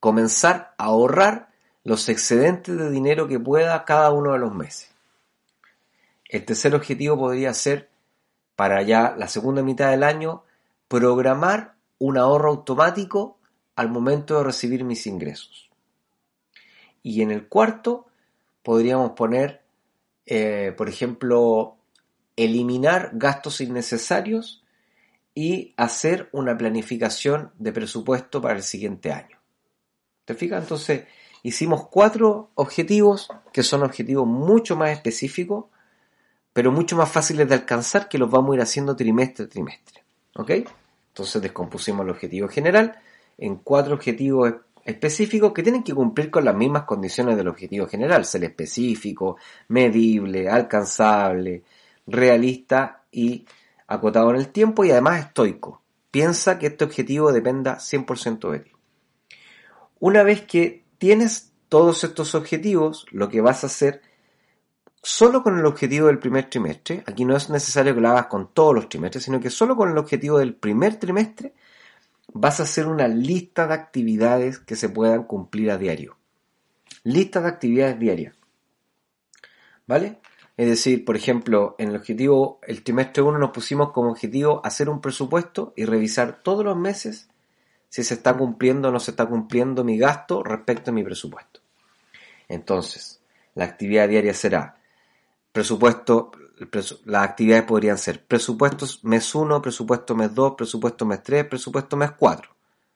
comenzar 0.00 0.74
a 0.76 0.86
ahorrar 0.86 1.50
los 1.84 2.08
excedentes 2.08 2.76
de 2.76 2.90
dinero 2.90 3.28
que 3.28 3.38
pueda 3.38 3.84
cada 3.84 4.10
uno 4.10 4.32
de 4.32 4.40
los 4.40 4.52
meses. 4.52 4.90
El 6.24 6.44
tercer 6.44 6.74
objetivo 6.74 7.16
podría 7.16 7.54
ser, 7.54 7.89
para 8.60 8.82
ya 8.82 9.14
la 9.16 9.26
segunda 9.26 9.62
mitad 9.62 9.90
del 9.90 10.02
año, 10.02 10.44
programar 10.86 11.76
un 11.98 12.18
ahorro 12.18 12.50
automático 12.50 13.38
al 13.74 13.88
momento 13.88 14.36
de 14.36 14.44
recibir 14.44 14.84
mis 14.84 15.06
ingresos. 15.06 15.70
Y 17.02 17.22
en 17.22 17.30
el 17.30 17.48
cuarto 17.48 18.08
podríamos 18.62 19.12
poner, 19.12 19.62
eh, 20.26 20.74
por 20.76 20.90
ejemplo, 20.90 21.78
eliminar 22.36 23.12
gastos 23.14 23.62
innecesarios 23.62 24.62
y 25.34 25.72
hacer 25.78 26.28
una 26.32 26.54
planificación 26.58 27.52
de 27.58 27.72
presupuesto 27.72 28.42
para 28.42 28.56
el 28.56 28.62
siguiente 28.62 29.10
año. 29.10 29.38
¿Te 30.26 30.34
fijas? 30.34 30.64
Entonces, 30.64 31.06
hicimos 31.42 31.88
cuatro 31.88 32.50
objetivos 32.56 33.30
que 33.54 33.62
son 33.62 33.84
objetivos 33.84 34.26
mucho 34.26 34.76
más 34.76 34.90
específicos, 34.90 35.64
pero 36.52 36.72
mucho 36.72 36.96
más 36.96 37.10
fáciles 37.10 37.48
de 37.48 37.54
alcanzar 37.54 38.08
que 38.08 38.18
los 38.18 38.30
vamos 38.30 38.52
a 38.52 38.56
ir 38.56 38.62
haciendo 38.62 38.96
trimestre 38.96 39.44
a 39.44 39.48
trimestre. 39.48 40.02
¿Ok? 40.36 40.50
Entonces 41.08 41.42
descompusimos 41.42 42.04
el 42.04 42.10
objetivo 42.10 42.48
general 42.48 43.00
en 43.38 43.56
cuatro 43.56 43.94
objetivos 43.94 44.54
específicos 44.84 45.52
que 45.52 45.62
tienen 45.62 45.82
que 45.82 45.94
cumplir 45.94 46.30
con 46.30 46.44
las 46.44 46.54
mismas 46.54 46.84
condiciones 46.84 47.36
del 47.36 47.48
objetivo 47.48 47.86
general, 47.86 48.24
ser 48.24 48.44
específico, 48.44 49.36
medible, 49.68 50.48
alcanzable, 50.48 51.62
realista 52.06 53.02
y 53.10 53.46
acotado 53.86 54.30
en 54.30 54.36
el 54.36 54.48
tiempo 54.48 54.84
y 54.84 54.90
además 54.90 55.26
estoico. 55.26 55.82
Piensa 56.10 56.58
que 56.58 56.68
este 56.68 56.84
objetivo 56.84 57.32
dependa 57.32 57.78
100% 57.78 58.50
de 58.50 58.58
ti. 58.60 58.70
Una 60.00 60.22
vez 60.22 60.42
que 60.42 60.84
tienes 60.98 61.52
todos 61.68 62.02
estos 62.04 62.34
objetivos, 62.34 63.06
lo 63.10 63.28
que 63.28 63.40
vas 63.40 63.62
a 63.62 63.68
hacer 63.68 64.02
solo 65.02 65.42
con 65.42 65.58
el 65.58 65.66
objetivo 65.66 66.08
del 66.08 66.18
primer 66.18 66.50
trimestre, 66.50 67.02
aquí 67.06 67.24
no 67.24 67.36
es 67.36 67.50
necesario 67.50 67.94
que 67.94 68.00
lo 68.00 68.10
hagas 68.10 68.26
con 68.26 68.52
todos 68.52 68.74
los 68.74 68.88
trimestres, 68.88 69.24
sino 69.24 69.40
que 69.40 69.50
solo 69.50 69.76
con 69.76 69.90
el 69.90 69.98
objetivo 69.98 70.38
del 70.38 70.54
primer 70.54 70.96
trimestre, 70.96 71.54
vas 72.32 72.60
a 72.60 72.64
hacer 72.64 72.86
una 72.86 73.08
lista 73.08 73.66
de 73.66 73.74
actividades 73.74 74.58
que 74.58 74.76
se 74.76 74.88
puedan 74.88 75.24
cumplir 75.24 75.70
a 75.70 75.78
diario. 75.78 76.16
Lista 77.02 77.40
de 77.40 77.48
actividades 77.48 77.98
diarias. 77.98 78.36
¿Vale? 79.86 80.20
Es 80.56 80.68
decir, 80.68 81.04
por 81.04 81.16
ejemplo, 81.16 81.74
en 81.78 81.88
el 81.88 81.96
objetivo, 81.96 82.60
el 82.66 82.82
trimestre 82.84 83.22
1 83.22 83.38
nos 83.38 83.50
pusimos 83.50 83.92
como 83.92 84.10
objetivo 84.10 84.60
hacer 84.64 84.90
un 84.90 85.00
presupuesto 85.00 85.72
y 85.74 85.86
revisar 85.86 86.42
todos 86.42 86.64
los 86.64 86.76
meses 86.76 87.28
si 87.88 88.04
se 88.04 88.14
está 88.14 88.36
cumpliendo 88.36 88.88
o 88.88 88.92
no 88.92 89.00
se 89.00 89.12
está 89.12 89.26
cumpliendo 89.26 89.82
mi 89.82 89.98
gasto 89.98 90.42
respecto 90.42 90.90
a 90.90 90.94
mi 90.94 91.02
presupuesto. 91.02 91.60
Entonces, 92.46 93.22
la 93.54 93.64
actividad 93.64 94.08
diaria 94.08 94.34
será 94.34 94.79
presupuesto, 95.52 96.30
las 97.04 97.24
actividades 97.24 97.64
podrían 97.64 97.98
ser 97.98 98.24
presupuestos 98.24 99.02
mes 99.04 99.34
1, 99.34 99.62
presupuesto 99.62 100.14
mes 100.14 100.34
2, 100.34 100.54
presupuesto 100.56 101.06
mes 101.06 101.22
3, 101.22 101.46
presupuesto 101.46 101.96
mes 101.96 102.12
4. 102.12 102.50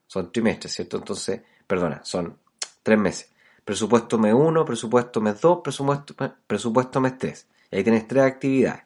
Son 0.07 0.31
trimestres, 0.31 0.75
¿cierto? 0.75 0.99
Entonces, 0.99 1.43
perdona, 1.67 2.05
son 2.05 2.39
tres 2.83 2.99
meses. 2.99 3.31
Presupuesto 3.65 4.19
mes 4.19 4.35
1, 4.35 4.65
presupuesto 4.65 5.21
mes 5.21 5.41
2, 5.41 5.61
presupuesto, 5.63 6.15
presupuesto 6.47 7.01
mes 7.01 7.19
3. 7.19 7.47
Y 7.71 7.77
ahí 7.77 7.85
tienes 7.85 8.07
tres 8.07 8.25
actividades. 8.25 8.83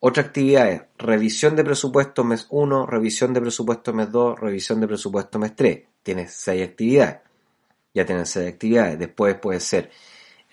Otra 0.00 0.24
actividad 0.24 0.68
es 0.70 0.82
revisión 0.98 1.56
de 1.56 1.64
presupuesto 1.64 2.24
mes 2.24 2.46
1, 2.50 2.86
revisión 2.86 3.32
de 3.32 3.40
presupuesto 3.40 3.94
mes 3.94 4.10
2, 4.10 4.38
revisión 4.38 4.80
de 4.80 4.88
presupuesto 4.88 5.38
mes 5.38 5.56
3. 5.56 5.82
Tienes 6.02 6.34
seis 6.34 6.68
actividades. 6.68 7.20
Ya 7.94 8.04
tienes 8.04 8.28
seis 8.28 8.52
actividades. 8.52 8.98
Después 8.98 9.36
puede 9.36 9.60
ser 9.60 9.90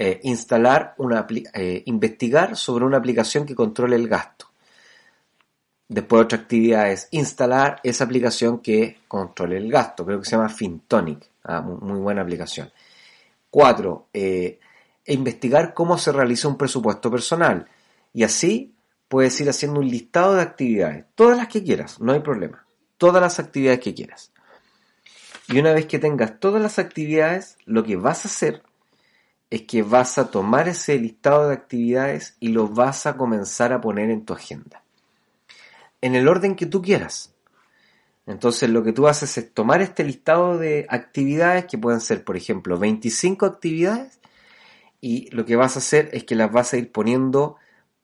eh, 0.03 0.19
instalar 0.23 0.95
una 0.97 1.27
eh, 1.53 1.83
investigar 1.85 2.57
sobre 2.57 2.85
una 2.85 2.97
aplicación 2.97 3.45
que 3.45 3.53
controle 3.53 3.95
el 3.95 4.07
gasto. 4.07 4.47
Después 5.87 6.23
otra 6.23 6.39
actividad 6.39 6.91
es 6.91 7.07
instalar 7.11 7.79
esa 7.83 8.05
aplicación 8.05 8.61
que 8.61 8.97
controle 9.07 9.57
el 9.57 9.71
gasto. 9.71 10.03
Creo 10.03 10.17
que 10.17 10.25
se 10.25 10.31
llama 10.31 10.49
Fintonic. 10.49 11.29
Ah, 11.43 11.61
muy, 11.61 11.99
buena 11.99 12.23
aplicación. 12.23 12.71
Cuatro, 13.51 14.07
eh, 14.11 14.59
investigar 15.05 15.75
cómo 15.75 15.99
se 15.99 16.11
realiza 16.11 16.47
un 16.47 16.57
presupuesto 16.57 17.11
personal. 17.11 17.67
Y 18.11 18.23
así 18.23 18.73
puedes 19.07 19.39
ir 19.39 19.51
haciendo 19.51 19.81
un 19.81 19.87
listado 19.87 20.33
de 20.33 20.41
actividades. 20.41 21.05
Todas 21.13 21.37
las 21.37 21.47
que 21.47 21.63
quieras, 21.63 22.01
no 22.01 22.13
hay 22.13 22.21
problema. 22.21 22.65
Todas 22.97 23.21
las 23.21 23.37
actividades 23.37 23.81
que 23.81 23.93
quieras. 23.93 24.31
Y 25.47 25.59
una 25.59 25.73
vez 25.73 25.85
que 25.85 25.99
tengas 25.99 26.39
todas 26.39 26.59
las 26.59 26.79
actividades, 26.79 27.59
lo 27.65 27.83
que 27.83 27.97
vas 27.97 28.25
a 28.25 28.29
hacer 28.29 28.63
es 29.51 29.63
que 29.63 29.83
vas 29.83 30.17
a 30.17 30.31
tomar 30.31 30.69
ese 30.69 30.97
listado 30.97 31.49
de 31.49 31.53
actividades 31.53 32.37
y 32.39 32.47
lo 32.47 32.69
vas 32.69 33.05
a 33.05 33.17
comenzar 33.17 33.73
a 33.73 33.81
poner 33.81 34.09
en 34.09 34.25
tu 34.25 34.33
agenda. 34.33 34.81
En 35.99 36.15
el 36.15 36.29
orden 36.29 36.55
que 36.55 36.65
tú 36.65 36.81
quieras. 36.81 37.35
Entonces 38.25 38.69
lo 38.69 38.81
que 38.81 38.93
tú 38.93 39.09
haces 39.09 39.37
es 39.37 39.53
tomar 39.53 39.81
este 39.81 40.05
listado 40.05 40.57
de 40.57 40.87
actividades 40.89 41.65
que 41.65 41.77
pueden 41.77 41.99
ser, 41.99 42.23
por 42.23 42.37
ejemplo, 42.37 42.79
25 42.79 43.45
actividades 43.45 44.21
y 45.01 45.29
lo 45.35 45.45
que 45.45 45.57
vas 45.57 45.75
a 45.75 45.79
hacer 45.79 46.09
es 46.13 46.23
que 46.23 46.35
las 46.35 46.49
vas 46.49 46.71
a 46.71 46.77
ir 46.77 46.89
poniendo 46.89 47.57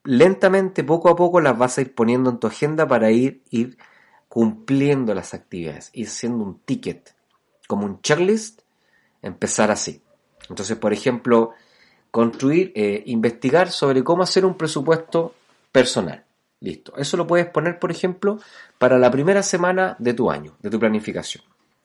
lentamente, 0.03 0.83
poco 0.83 1.09
a 1.09 1.15
poco, 1.15 1.39
las 1.39 1.57
vas 1.57 1.77
a 1.77 1.81
ir 1.81 1.95
poniendo 1.95 2.29
en 2.29 2.39
tu 2.39 2.47
agenda 2.47 2.87
para 2.87 3.09
ir, 3.11 3.41
ir 3.51 3.77
cumpliendo 4.27 5.13
las 5.13 5.33
actividades, 5.33 5.91
ir 5.93 6.09
siendo 6.09 6.43
un 6.43 6.59
ticket, 6.59 7.15
como 7.67 7.85
un 7.85 8.01
checklist, 8.01 8.63
empezar 9.21 9.71
así. 9.71 10.01
Entonces, 10.49 10.77
por 10.77 10.93
ejemplo, 10.93 11.51
construir, 12.11 12.71
eh, 12.75 13.03
investigar 13.05 13.71
sobre 13.71 14.03
cómo 14.03 14.23
hacer 14.23 14.45
un 14.45 14.55
presupuesto 14.55 15.35
personal. 15.71 16.23
Listo. 16.59 16.93
Eso 16.97 17.17
lo 17.17 17.27
puedes 17.27 17.45
poner, 17.47 17.77
por 17.77 17.91
ejemplo, 17.91 18.39
para 18.77 18.97
la 18.97 19.11
primera 19.11 19.43
semana 19.43 19.95
de 19.99 20.13
tu 20.13 20.31
año, 20.31 20.55
de 20.59 20.69
tu 20.69 20.79
planificación. 20.79 21.43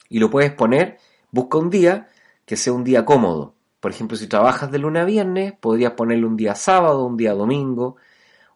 Y 0.08 0.18
lo 0.18 0.30
puedes 0.30 0.52
poner, 0.52 0.98
busca 1.30 1.58
un 1.58 1.68
día 1.68 2.08
que 2.46 2.56
sea 2.56 2.72
un 2.72 2.84
día 2.84 3.04
cómodo. 3.04 3.54
Por 3.80 3.90
ejemplo, 3.90 4.16
si 4.16 4.28
trabajas 4.28 4.70
de 4.70 4.78
lunes 4.78 5.02
a 5.02 5.04
viernes, 5.04 5.52
podrías 5.60 5.92
ponerle 5.92 6.26
un 6.26 6.36
día 6.36 6.54
sábado, 6.54 7.04
un 7.04 7.16
día 7.16 7.34
domingo, 7.34 7.96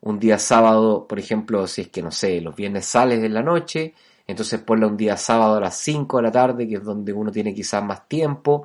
un 0.00 0.18
día 0.18 0.38
sábado, 0.38 1.07
por 1.07 1.18
ejemplo, 1.18 1.66
si 1.66 1.82
es 1.82 1.88
que 1.88 2.02
no 2.02 2.11
sé, 2.11 2.40
los 2.40 2.54
viernes 2.54 2.86
sales 2.86 3.20
de 3.20 3.28
la 3.28 3.42
noche, 3.42 3.94
entonces 4.26 4.61
ponle 4.61 4.86
un 4.86 4.96
día 4.96 5.16
sábado 5.16 5.57
a 5.57 5.61
las 5.61 5.76
5 5.78 6.18
de 6.18 6.22
la 6.22 6.32
tarde, 6.32 6.68
que 6.68 6.76
es 6.76 6.84
donde 6.84 7.12
uno 7.12 7.30
tiene 7.30 7.54
quizás 7.54 7.82
más 7.82 8.09
tiempo, 8.09 8.64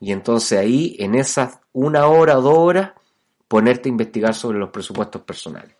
y 0.00 0.12
entonces 0.12 0.58
ahí, 0.58 0.96
en 0.98 1.14
esas 1.14 1.58
una 1.72 2.06
hora 2.06 2.38
o 2.38 2.42
dos 2.42 2.58
horas, 2.58 2.92
ponerte 3.48 3.88
a 3.88 3.90
investigar 3.90 4.34
sobre 4.34 4.58
los 4.58 4.70
presupuestos 4.70 5.22
personales. 5.22 5.74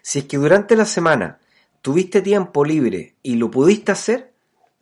Si 0.00 0.20
es 0.20 0.24
que 0.24 0.36
durante 0.36 0.76
la 0.76 0.84
semana 0.84 1.38
tuviste 1.80 2.22
tiempo 2.22 2.64
libre 2.64 3.16
y 3.22 3.36
lo 3.36 3.50
pudiste 3.50 3.92
hacer, 3.92 4.32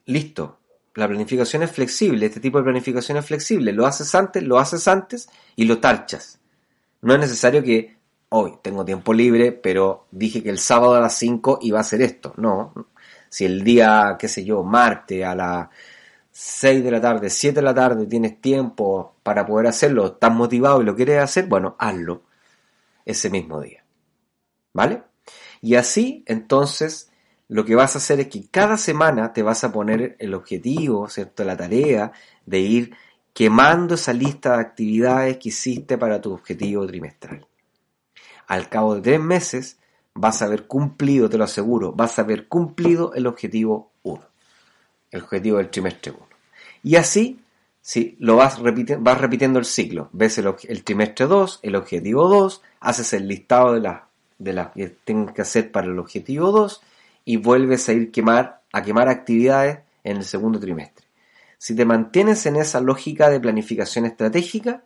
listo. 0.07 0.59
La 0.95 1.07
planificación 1.07 1.63
es 1.63 1.71
flexible, 1.71 2.27
este 2.27 2.41
tipo 2.41 2.59
de 2.59 2.65
planificación 2.65 3.19
es 3.19 3.27
flexible. 3.27 3.73
Lo 3.73 3.87
haces 3.87 4.15
antes, 4.15 4.43
lo 4.43 4.59
haces 4.59 4.89
antes 4.89 5.29
y 5.57 5.65
lo 5.65 5.79
tarchas. 5.79 6.41
No 7.03 7.15
es 7.15 7.21
necesario 7.21 7.63
que 7.63 7.97
hoy 8.31 8.55
tengo 8.63 8.85
tiempo 8.85 9.13
libre, 9.13 9.53
pero 9.53 10.07
dije 10.11 10.43
que 10.43 10.51
el 10.51 10.59
sábado 10.59 10.95
a 10.95 11.01
las 11.01 11.15
5 11.17 11.61
iba 11.63 11.79
a 11.79 11.83
hacer 11.83 12.03
esto. 12.03 12.35
No. 12.37 12.73
Si 13.29 13.45
el 13.45 13.63
día, 13.63 14.17
qué 14.19 14.27
sé 14.27 14.45
yo, 14.45 14.65
martes 14.65 15.25
a 15.25 15.35
las 15.35 15.69
6 16.33 16.85
de 16.85 16.91
la 16.91 17.01
tarde, 17.01 17.31
7 17.31 17.57
de 17.57 17.63
la 17.63 17.75
tarde 17.75 18.07
tienes 18.07 18.41
tiempo 18.41 19.17
para 19.23 19.45
poder 19.47 19.67
hacerlo, 19.67 20.07
estás 20.07 20.33
motivado 20.33 20.81
y 20.81 20.85
lo 20.85 20.95
quieres 20.95 21.23
hacer, 21.23 21.47
bueno, 21.47 21.77
hazlo 21.79 22.23
ese 23.05 23.31
mismo 23.31 23.61
día. 23.61 23.85
¿Vale? 24.73 25.03
Y 25.61 25.75
así, 25.75 26.25
entonces, 26.27 27.11
lo 27.49 27.65
que 27.65 27.75
vas 27.75 27.95
a 27.95 27.99
hacer 27.99 28.21
es 28.21 28.29
que 28.29 28.49
cada 28.49 28.79
semana 28.79 29.33
te 29.33 29.43
vas 29.43 29.65
a 29.65 29.73
poner 29.73 30.17
el 30.21 30.35
objetivo, 30.35 31.09
¿cierto? 31.09 31.45
La 31.45 31.57
tarea 31.57 32.13
de 32.47 32.61
ir 32.61 32.95
quemando 33.33 33.95
esa 33.95 34.13
lista 34.13 34.55
de 34.55 34.63
actividades 34.63 35.39
que 35.39 35.49
hiciste 35.49 35.99
para 35.99 36.21
tu 36.21 36.33
objetivo 36.33 36.87
trimestral. 36.87 37.47
Al 38.47 38.69
cabo 38.69 38.95
de 38.95 39.03
tres 39.03 39.21
meses 39.21 39.79
vas 40.15 40.43
a 40.43 40.47
haber 40.47 40.67
cumplido, 40.67 41.29
te 41.29 41.39
lo 41.39 41.45
aseguro, 41.45 41.93
vas 41.93 42.19
a 42.19 42.23
haber 42.23 42.49
cumplido 42.49 43.15
el 43.15 43.27
objetivo 43.27 43.90
1, 43.90 43.90
el 45.11 45.23
objetivo 45.23 45.59
del 45.59 45.71
trimestre 45.71 46.13
1. 46.13 46.29
Y 46.83 46.97
así, 46.97 47.41
si 47.81 48.17
lo 48.21 48.37
vas, 48.37 48.59
repitiendo, 48.59 49.05
vas 49.05 49.21
repitiendo 49.21 49.59
el 49.59 49.65
ciclo, 49.65 50.09
ves 50.13 50.39
el, 50.39 50.85
trimestre 50.85 51.27
2, 51.27 51.61
el 51.63 51.77
objetivo 51.77 52.29
2, 52.29 52.63
haces 52.81 53.13
el 53.13 53.29
listado 53.29 53.75
de 53.75 53.81
las 53.81 54.01
de 54.41 54.69
que 54.75 54.89
tengas 55.05 55.35
que 55.35 55.43
hacer 55.43 55.71
para 55.71 55.87
el 55.87 55.99
objetivo 55.99 56.51
2 56.51 56.83
y 57.27 57.37
vuelves 57.37 57.89
a 57.89 57.93
ir 57.93 58.11
quemar, 58.11 58.63
a 58.73 58.83
quemar 58.83 59.09
actividades 59.09 59.81
en 60.03 60.17
el 60.17 60.25
segundo 60.25 60.59
trimestre. 60.59 61.07
Si 61.59 61.77
te 61.77 61.85
mantienes 61.85 62.47
en 62.47 62.57
esa 62.57 62.81
lógica 62.81 63.29
de 63.29 63.39
planificación 63.39 64.07
estratégica, 64.07 64.83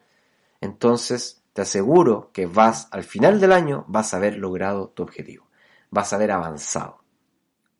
entonces 0.60 1.42
te 1.52 1.62
aseguro 1.62 2.30
que 2.32 2.46
vas 2.46 2.88
al 2.90 3.04
final 3.04 3.40
del 3.40 3.52
año, 3.52 3.84
vas 3.86 4.12
a 4.12 4.16
haber 4.16 4.38
logrado 4.38 4.88
tu 4.88 5.04
objetivo, 5.04 5.46
vas 5.90 6.12
a 6.12 6.16
haber 6.16 6.32
avanzado. 6.32 6.98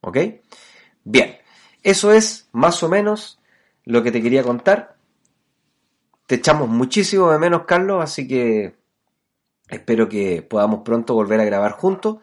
¿Ok? 0.00 0.18
Bien, 1.02 1.38
eso 1.84 2.12
es 2.12 2.48
más 2.50 2.82
o 2.82 2.88
menos 2.88 3.38
lo 3.84 4.02
que 4.02 4.10
te 4.10 4.20
quería 4.20 4.42
contar. 4.42 4.96
Te 6.26 6.34
echamos 6.34 6.68
muchísimo 6.68 7.30
de 7.30 7.38
menos, 7.38 7.62
Carlos, 7.66 8.02
así 8.02 8.26
que 8.26 8.74
Espero 9.68 10.08
que 10.08 10.42
podamos 10.42 10.80
pronto 10.84 11.14
volver 11.14 11.40
a 11.40 11.44
grabar 11.44 11.72
juntos. 11.72 12.18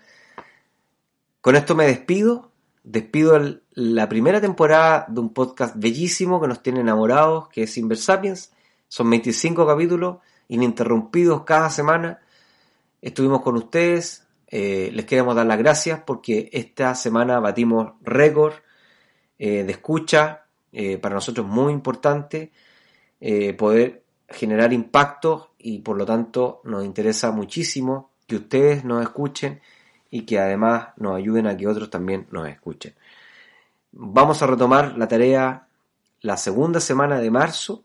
Con 1.41 1.55
esto 1.55 1.75
me 1.75 1.85
despido. 1.85 2.51
Despido 2.83 3.39
la 3.71 4.09
primera 4.09 4.41
temporada 4.41 5.05
de 5.07 5.19
un 5.19 5.33
podcast 5.33 5.75
bellísimo 5.77 6.41
que 6.41 6.47
nos 6.47 6.63
tiene 6.63 6.81
enamorados, 6.81 7.47
que 7.49 7.63
es 7.63 7.77
Inversapiens. 7.77 8.51
Son 8.87 9.09
25 9.09 9.65
capítulos 9.65 10.17
ininterrumpidos 10.47 11.43
cada 11.43 11.69
semana. 11.69 12.19
Estuvimos 13.01 13.41
con 13.41 13.55
ustedes. 13.55 14.27
Eh, 14.47 14.89
les 14.93 15.05
queremos 15.05 15.35
dar 15.35 15.45
las 15.45 15.57
gracias 15.57 16.01
porque 16.05 16.49
esta 16.51 16.93
semana 16.93 17.39
batimos 17.39 17.93
récord 18.01 18.53
eh, 19.43 19.63
de 19.63 19.71
escucha. 19.71 20.45
Eh, 20.71 20.97
para 20.99 21.15
nosotros 21.15 21.45
muy 21.45 21.73
importante 21.73 22.51
poder 23.57 24.03
generar 24.29 24.71
impacto 24.71 25.51
y 25.59 25.79
por 25.79 25.97
lo 25.97 26.05
tanto 26.05 26.61
nos 26.63 26.83
interesa 26.85 27.31
muchísimo 27.31 28.11
que 28.25 28.37
ustedes 28.37 28.85
nos 28.85 29.03
escuchen 29.03 29.61
y 30.09 30.21
que 30.21 30.39
además 30.39 30.89
nos 30.97 31.17
ayuden 31.17 31.47
a 31.47 31.57
que 31.57 31.67
otros 31.67 31.89
también 31.89 32.27
nos 32.31 32.47
escuchen. 32.47 32.95
Vamos 33.91 34.41
a 34.41 34.47
retomar 34.47 34.97
la 34.97 35.07
tarea 35.07 35.67
la 36.21 36.37
segunda 36.37 36.79
semana 36.79 37.19
de 37.19 37.31
marzo. 37.31 37.83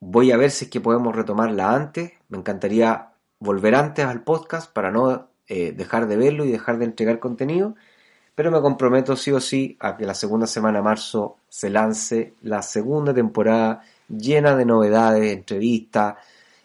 Voy 0.00 0.32
a 0.32 0.36
ver 0.36 0.50
si 0.50 0.66
es 0.66 0.70
que 0.70 0.80
podemos 0.80 1.14
retomarla 1.14 1.74
antes. 1.74 2.12
Me 2.28 2.38
encantaría 2.38 3.10
volver 3.38 3.74
antes 3.74 4.04
al 4.04 4.22
podcast 4.22 4.72
para 4.72 4.90
no 4.90 5.28
eh, 5.46 5.72
dejar 5.72 6.06
de 6.06 6.16
verlo 6.16 6.44
y 6.44 6.50
dejar 6.50 6.78
de 6.78 6.86
entregar 6.86 7.18
contenido. 7.18 7.74
Pero 8.34 8.50
me 8.50 8.60
comprometo 8.60 9.14
sí 9.16 9.30
o 9.30 9.40
sí 9.40 9.76
a 9.80 9.96
que 9.96 10.04
la 10.04 10.14
segunda 10.14 10.46
semana 10.46 10.78
de 10.78 10.84
marzo 10.84 11.36
se 11.48 11.70
lance 11.70 12.34
la 12.42 12.62
segunda 12.62 13.14
temporada 13.14 13.82
llena 14.08 14.56
de 14.56 14.64
novedades, 14.64 15.32
entrevistas, 15.32 16.16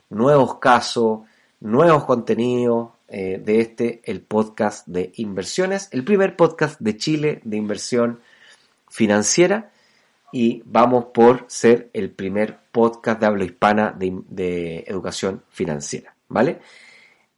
nuevos 0.09 0.57
casos, 0.57 1.22
nuevos 1.59 2.05
contenidos 2.05 2.89
eh, 3.07 3.41
de 3.43 3.61
este, 3.61 4.01
el 4.05 4.22
podcast 4.22 4.88
de 4.88 5.11
inversiones, 5.17 5.89
el 5.91 6.03
primer 6.03 6.36
podcast 6.36 6.80
de 6.80 6.97
Chile 6.97 7.41
de 7.43 7.57
inversión 7.57 8.20
financiera 8.88 9.72
y 10.32 10.61
vamos 10.65 11.05
por 11.13 11.45
ser 11.47 11.89
el 11.93 12.11
primer 12.11 12.59
podcast 12.72 13.20
de 13.20 13.26
habla 13.26 13.45
hispana 13.45 13.95
de, 13.97 14.22
de 14.28 14.84
educación 14.88 15.43
financiera, 15.49 16.15
¿vale? 16.28 16.59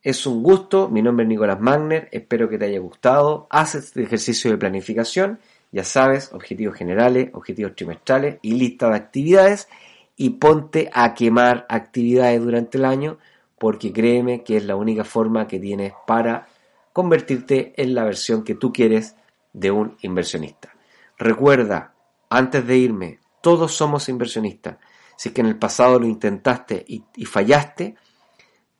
Es 0.03 0.25
un 0.25 0.41
gusto, 0.41 0.89
mi 0.89 1.03
nombre 1.03 1.25
es 1.25 1.29
Nicolás 1.29 1.59
Magner, 1.59 2.09
espero 2.11 2.49
que 2.49 2.57
te 2.57 2.65
haya 2.65 2.79
gustado, 2.79 3.45
haz 3.51 3.75
este 3.75 4.01
ejercicio 4.01 4.49
de 4.49 4.57
planificación, 4.57 5.39
ya 5.71 5.83
sabes, 5.83 6.33
objetivos 6.33 6.75
generales, 6.75 7.29
objetivos 7.33 7.75
trimestrales 7.75 8.39
y 8.41 8.53
lista 8.53 8.89
de 8.89 8.95
actividades. 8.95 9.67
Y 10.17 10.31
ponte 10.31 10.89
a 10.93 11.13
quemar 11.13 11.65
actividades 11.69 12.41
durante 12.41 12.77
el 12.77 12.85
año 12.85 13.17
porque 13.57 13.93
créeme 13.93 14.43
que 14.43 14.57
es 14.57 14.65
la 14.65 14.75
única 14.75 15.03
forma 15.03 15.47
que 15.47 15.59
tienes 15.59 15.93
para 16.05 16.47
convertirte 16.93 17.73
en 17.77 17.95
la 17.95 18.03
versión 18.03 18.43
que 18.43 18.55
tú 18.55 18.73
quieres 18.73 19.15
de 19.53 19.71
un 19.71 19.97
inversionista. 20.01 20.75
Recuerda, 21.17 21.93
antes 22.29 22.67
de 22.67 22.77
irme, 22.77 23.19
todos 23.41 23.73
somos 23.73 24.09
inversionistas. 24.09 24.77
Si 25.15 25.29
es 25.29 25.35
que 25.35 25.41
en 25.41 25.47
el 25.47 25.57
pasado 25.57 25.99
lo 25.99 26.07
intentaste 26.07 26.83
y, 26.87 27.03
y 27.15 27.25
fallaste, 27.25 27.95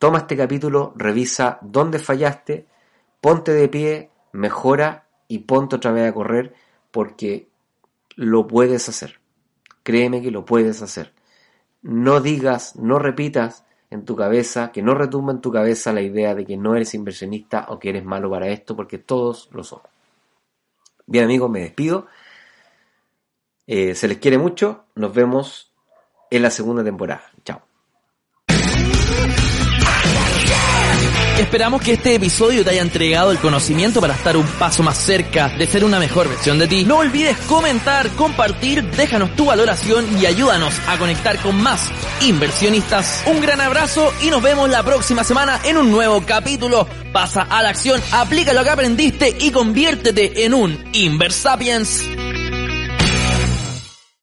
toma 0.02 0.18
este 0.18 0.36
capítulo, 0.36 0.92
revisa 0.96 1.58
dónde 1.62 2.00
fallaste, 2.00 2.66
ponte 3.20 3.52
de 3.52 3.68
pie, 3.68 4.10
mejora 4.32 5.06
y 5.28 5.38
ponte 5.40 5.76
otra 5.76 5.92
vez 5.92 6.10
a 6.10 6.12
correr 6.12 6.54
porque 6.90 7.48
lo 8.16 8.48
puedes 8.48 8.88
hacer. 8.88 9.20
Créeme 9.84 10.20
que 10.20 10.32
lo 10.32 10.44
puedes 10.44 10.82
hacer 10.82 11.12
no 11.82 12.20
digas, 12.20 12.76
no 12.76 12.98
repitas 12.98 13.64
en 13.90 14.04
tu 14.04 14.16
cabeza, 14.16 14.72
que 14.72 14.82
no 14.82 14.94
retumba 14.94 15.32
en 15.32 15.40
tu 15.40 15.52
cabeza 15.52 15.92
la 15.92 16.00
idea 16.00 16.34
de 16.34 16.46
que 16.46 16.56
no 16.56 16.74
eres 16.74 16.94
inversionista 16.94 17.66
o 17.68 17.78
que 17.78 17.90
eres 17.90 18.04
malo 18.04 18.30
para 18.30 18.48
esto, 18.48 18.74
porque 18.74 18.98
todos 18.98 19.50
lo 19.52 19.64
somos. 19.64 19.86
Bien 21.06 21.24
amigos, 21.24 21.50
me 21.50 21.60
despido. 21.60 22.06
Eh, 23.66 23.94
se 23.94 24.08
les 24.08 24.18
quiere 24.18 24.38
mucho. 24.38 24.84
Nos 24.94 25.12
vemos 25.12 25.72
en 26.30 26.42
la 26.42 26.50
segunda 26.50 26.82
temporada. 26.82 27.31
Esperamos 31.38 31.80
que 31.80 31.94
este 31.94 32.14
episodio 32.14 32.62
te 32.62 32.70
haya 32.70 32.82
entregado 32.82 33.30
el 33.32 33.38
conocimiento 33.38 34.00
para 34.00 34.14
estar 34.14 34.36
un 34.36 34.46
paso 34.46 34.82
más 34.82 34.98
cerca 34.98 35.48
de 35.48 35.66
ser 35.66 35.82
una 35.84 35.98
mejor 35.98 36.28
versión 36.28 36.58
de 36.58 36.68
ti. 36.68 36.84
No 36.84 36.98
olvides 36.98 37.36
comentar, 37.48 38.08
compartir, 38.10 38.84
déjanos 38.90 39.34
tu 39.34 39.46
valoración 39.46 40.06
y 40.20 40.26
ayúdanos 40.26 40.74
a 40.86 40.98
conectar 40.98 41.38
con 41.38 41.60
más 41.60 41.90
inversionistas. 42.20 43.24
Un 43.26 43.40
gran 43.40 43.60
abrazo 43.60 44.12
y 44.22 44.28
nos 44.28 44.42
vemos 44.42 44.68
la 44.68 44.82
próxima 44.82 45.24
semana 45.24 45.58
en 45.64 45.78
un 45.78 45.90
nuevo 45.90 46.22
capítulo. 46.26 46.86
Pasa 47.12 47.42
a 47.42 47.62
la 47.62 47.70
acción, 47.70 48.00
aplica 48.12 48.52
lo 48.52 48.62
que 48.62 48.70
aprendiste 48.70 49.36
y 49.40 49.50
conviértete 49.50 50.44
en 50.44 50.54
un 50.54 50.84
Inversapiens. 50.92 52.04